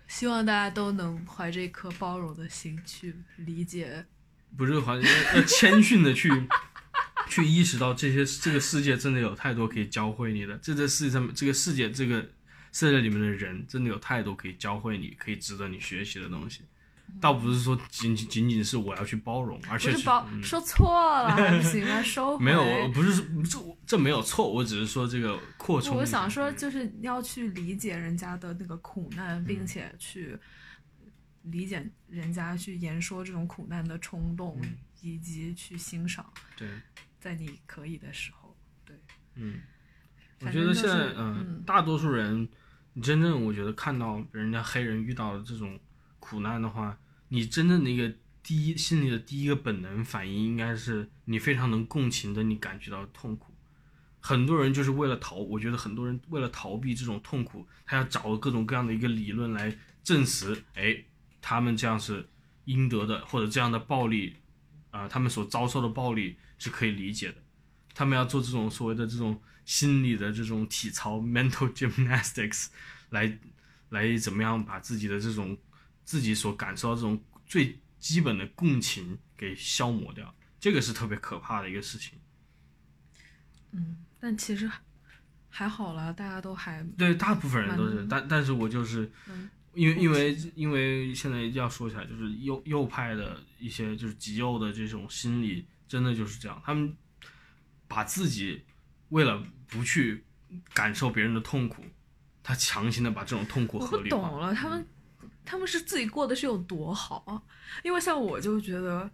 [0.08, 4.04] 希望大家都能怀着一颗包容的心去理解。
[4.56, 6.28] 不是好像要要谦逊的去
[7.30, 12.20] 去意识到这些这个世界真的有太多可以教会你的，这个世界上这个世界这个
[12.72, 16.62] 世界里面的人真的有太多可以教会你、可以值得你学习的东西。
[17.20, 22.02] 倒不是说仅仅仅仅是我要去包容，而且是包、嗯说错了不行吗？
[22.02, 22.44] 收回。
[22.44, 25.96] 没有，我不是这这没有错，我只是说这个扩充。
[25.96, 30.38] 我想说，就是要去理解人家的那个苦难，并且去
[31.42, 36.24] 理解人家去言说这种苦难的冲动，嗯以及去欣赏，
[36.56, 36.66] 对，
[37.22, 38.56] 在你可以的时候。
[38.84, 38.96] 对，
[39.36, 39.60] 嗯，
[40.40, 42.48] 我觉得现在就是嗯嗯，大多数人，
[42.94, 45.78] 你真正我觉得看到人家黑人遇到的这种
[46.18, 46.98] 苦难的话，
[47.28, 48.12] 你真正的一个
[48.42, 53.54] 第一心里的第一个本能反应应该是你非常能共情的，你感觉到痛苦。
[54.18, 61.04] 很多人就是为了逃，我觉得很多人为了逃避这种痛苦，他要找各种各样的一个理论来证实，哎，
[61.40, 62.28] 他们这样是
[62.64, 64.36] 应得的，或者这样的暴力，
[64.90, 67.42] 啊、他们所遭受的暴力是可以理解的。
[67.94, 72.68] 他们要做这种所谓的这种心理的这种体操 （mental gymnastics）
[73.10, 73.38] 来
[73.90, 75.56] 来怎么样把自己的这种
[76.04, 82.18] 自己所感受到这种最基本的共情给消磨掉，这个是特别可怕的一个事情。
[83.72, 84.80] 嗯，但其实还
[85.50, 96.96] 还好啦，大家都还对，大部分人都是，但但是我就是嗯因为因为因为现在要说起来，就是右右派的一些就是极右的这种心理，真的就是这样，他们
[97.86, 98.64] 把自己
[99.10, 100.24] 为了不去
[100.72, 101.84] 感受别人的痛苦，
[102.42, 104.16] 他强行的把这种痛苦我合理化。
[104.16, 104.86] 不懂了，他们
[105.44, 107.42] 他们是自己过得是有多好啊？
[107.84, 109.10] 因为像我就觉得，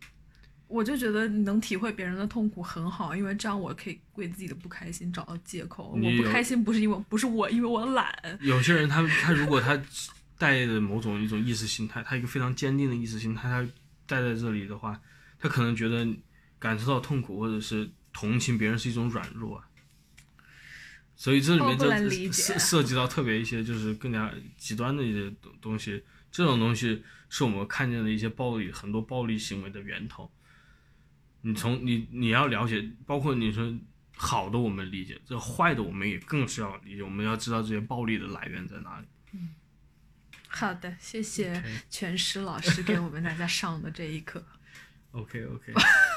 [0.69, 5.99] 我就觉得能体会别人的痛苦很好，因为这样我可以为自己的不开心找到借口。
[6.01, 8.39] 我不开心不是因为不是我，因为我懒。
[8.41, 9.77] 有些人他他如果他
[10.39, 13.69] 带着某种一种意识形态，他一个非常坚定的意识形态，他
[14.07, 15.01] 待在这里的话，
[15.41, 16.07] 他可能觉得
[16.59, 19.65] 感受到痛苦或者是同情别人是一种软弱啊。
[21.17, 21.91] 所以这里面就
[22.31, 30.31] 涉涉及到特别一些就是更加极端的一些东东西，这种东西是我们看见的一些暴力很多暴力行为的源头。
[31.43, 33.77] 你从你你要了解，包括你说
[34.17, 39.07] 好的我们理解，这坏的我们也更是要理解，我们要知道这些暴力的来源在哪里。
[40.49, 44.45] 好的，谢谢全师老师给我们大家上的这一课。
[45.13, 45.73] OK OK，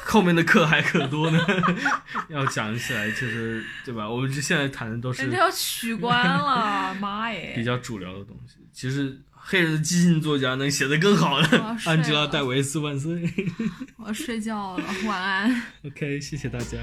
[0.06, 1.40] 后面的课还可多呢，
[2.30, 4.08] 要讲起来其实对吧？
[4.08, 7.54] 我们这现在谈的都是人家要取关了， 妈耶！
[7.56, 8.58] 比较主流的东西。
[8.74, 13.24] 其实黑人的激进作家能写得更好的， 安吉拉戴维斯万岁。
[13.98, 15.64] 我要睡觉了，晚安。
[15.86, 16.78] OK，谢谢大家。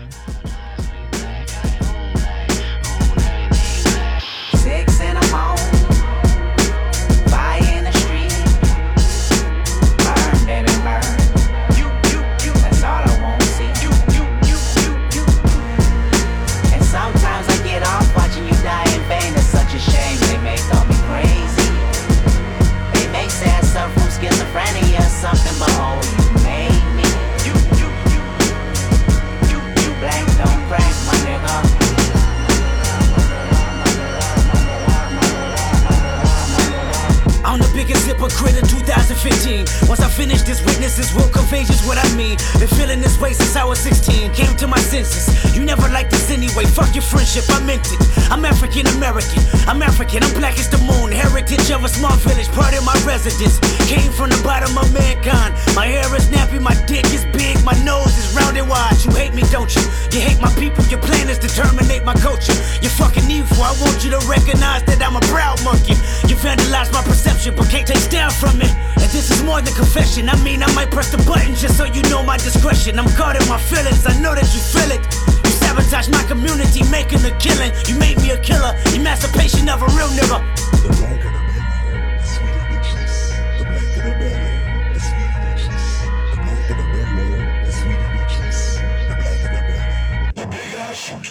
[44.58, 45.54] To my senses.
[45.54, 46.64] You never liked this anyway.
[46.64, 48.17] Fuck your friendship, I meant it.
[48.30, 49.40] I'm African American.
[49.66, 50.22] I'm African.
[50.22, 51.12] I'm black as the moon.
[51.12, 53.56] Heritage of a small village, part of my residence.
[53.88, 55.56] Came from the bottom of mankind.
[55.74, 59.00] My hair is nappy, my dick is big, my nose is round and wide.
[59.00, 59.80] You hate me, don't you?
[60.12, 60.84] You hate my people.
[60.92, 62.52] Your plan is to terminate my culture.
[62.84, 63.64] You're fucking evil.
[63.64, 65.96] I want you to recognize that I'm a proud monkey.
[66.28, 68.72] You vandalize my perception, but can't take down from it.
[69.00, 70.28] And this is more than confession.
[70.28, 72.98] I mean, I might press the button just so you know my discretion.
[72.98, 74.04] I'm guarding my feelings.
[74.04, 75.37] I know that you feel it.
[75.78, 77.70] Sabotage my community, making a killing.
[77.86, 78.74] You made me a killer.
[78.94, 80.42] Emancipation of a real nigga.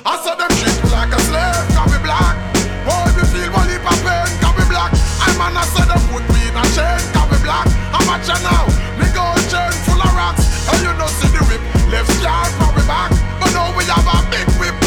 [0.06, 2.36] I saw them treat like a slave, can be black.
[2.88, 4.96] Boy, me feel one heap of pain, can be black.
[5.20, 7.68] I man, I said them put me in a chain, can be black.
[7.92, 8.64] How much you now?
[8.96, 10.48] Me gold chain full of rocks.
[10.72, 13.17] And you know see the whip, left scar me back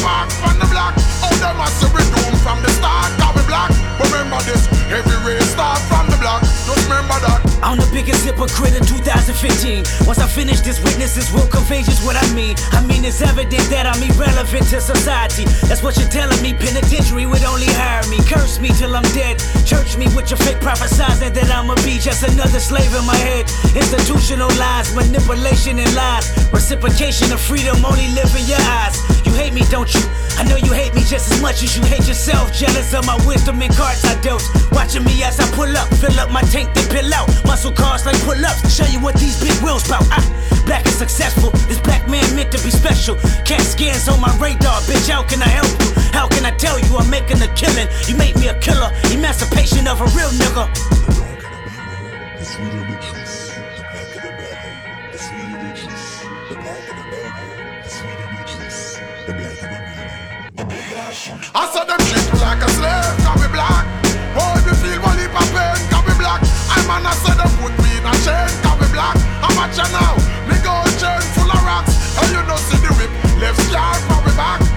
[0.00, 0.94] park on the block.
[1.22, 2.02] All them a see we
[7.62, 10.06] I'm the biggest hypocrite in 2015.
[10.06, 12.56] Once I finish this, witnesses will convey just what I mean.
[12.72, 15.44] I mean, it's evident that I'm irrelevant to society.
[15.68, 16.54] That's what you're telling me.
[16.54, 18.18] Penitentiary would only hire me.
[18.24, 19.38] Curse me till I'm dead.
[19.68, 23.44] Church me with your fake prophesizing that I'ma be just another slave in my head.
[23.76, 26.32] Institutional lies, manipulation and lies.
[26.52, 28.96] Reciprocation of freedom only live in your eyes.
[29.26, 30.02] You hate me, don't you?
[30.40, 32.50] I know you hate me just as much as you hate yourself.
[32.50, 34.40] Jealous of my wisdom and cards I dealt.
[34.72, 37.28] Watching me as I pull up, fill up my tank, then pill out.
[37.44, 38.64] Muscle cars like pull ups.
[38.72, 40.00] Show you what these big wheels bout.
[40.08, 40.24] I,
[40.64, 41.50] black and successful.
[41.68, 43.16] This black man meant to be special.
[43.44, 45.10] Cat scans on my radar, bitch.
[45.10, 45.92] How can I help you?
[46.16, 47.88] How can I tell you I'm making a killing?
[48.08, 48.88] You made me a killer.
[49.12, 50.64] Emancipation of a real nigga.
[61.52, 63.84] I saw them treat me like a slave, can be black.
[64.38, 66.40] Oh, Boy, me feel one heap of pain, can be black.
[66.70, 69.16] I man, I said them put me in a chain, can be black.
[69.58, 70.14] Much you now?
[70.48, 71.92] Me gold chain full of rocks.
[72.22, 73.10] And you know see the whip,
[73.42, 74.69] left scar from me back.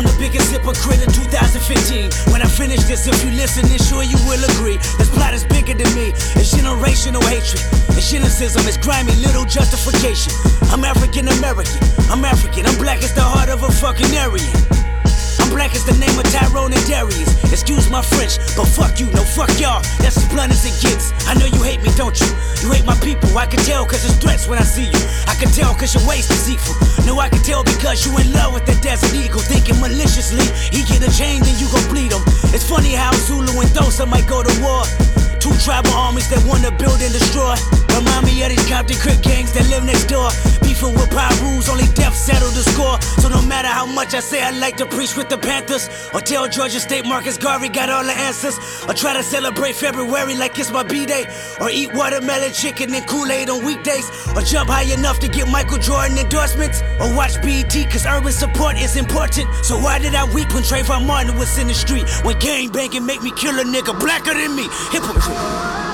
[0.00, 2.32] I'm the biggest hypocrite in 2015.
[2.32, 4.78] When I finish this, if you listen, then sure you will agree.
[4.96, 6.16] This plot is bigger than me.
[6.40, 7.60] It's generational hatred.
[7.92, 8.66] It's cynicism.
[8.66, 10.32] It's grimy, little justification.
[10.72, 11.76] I'm African American.
[12.08, 12.64] I'm African.
[12.64, 14.89] I'm black as the heart of a fucking Aryan.
[15.38, 17.30] I'm black as the name of Tyrone and Darius.
[17.52, 19.82] Excuse my French, but fuck you, no fuck y'all.
[20.02, 21.12] That's as blunt as it gets.
[21.28, 22.26] I know you hate me, don't you?
[22.64, 23.30] You hate my people.
[23.36, 25.02] I can tell cause it's threats when I see you.
[25.30, 26.74] I can tell cause your waist is equal.
[27.06, 29.40] No, I can tell because you in love with that desert eagle.
[29.40, 32.22] Thinking maliciously, he get a chain, then you gon' bleed him.
[32.56, 35.19] It's funny how Zulu and Dosa might go to war.
[35.40, 37.56] Two tribal armies that wanna build and destroy.
[37.96, 40.30] Remind me of these Compton Crip gangs that live next door.
[40.62, 41.10] Beefing with
[41.42, 43.00] rules, only death settled the score.
[43.20, 46.20] So no matter how much I say I like to preach with the Panthers, or
[46.20, 48.56] tell Georgia State Marcus Garvey got all the answers,
[48.88, 51.26] or try to celebrate February like it's my B-day,
[51.60, 55.78] or eat watermelon chicken and Kool-Aid on weekdays, or jump high enough to get Michael
[55.78, 59.48] Jordan endorsements, or watch BET cause urban support is important.
[59.64, 62.08] So why did I weep when Trayvon Martin was in the street?
[62.24, 64.68] When gang banging make me kill a nigga blacker than me?
[65.32, 65.89] Castle.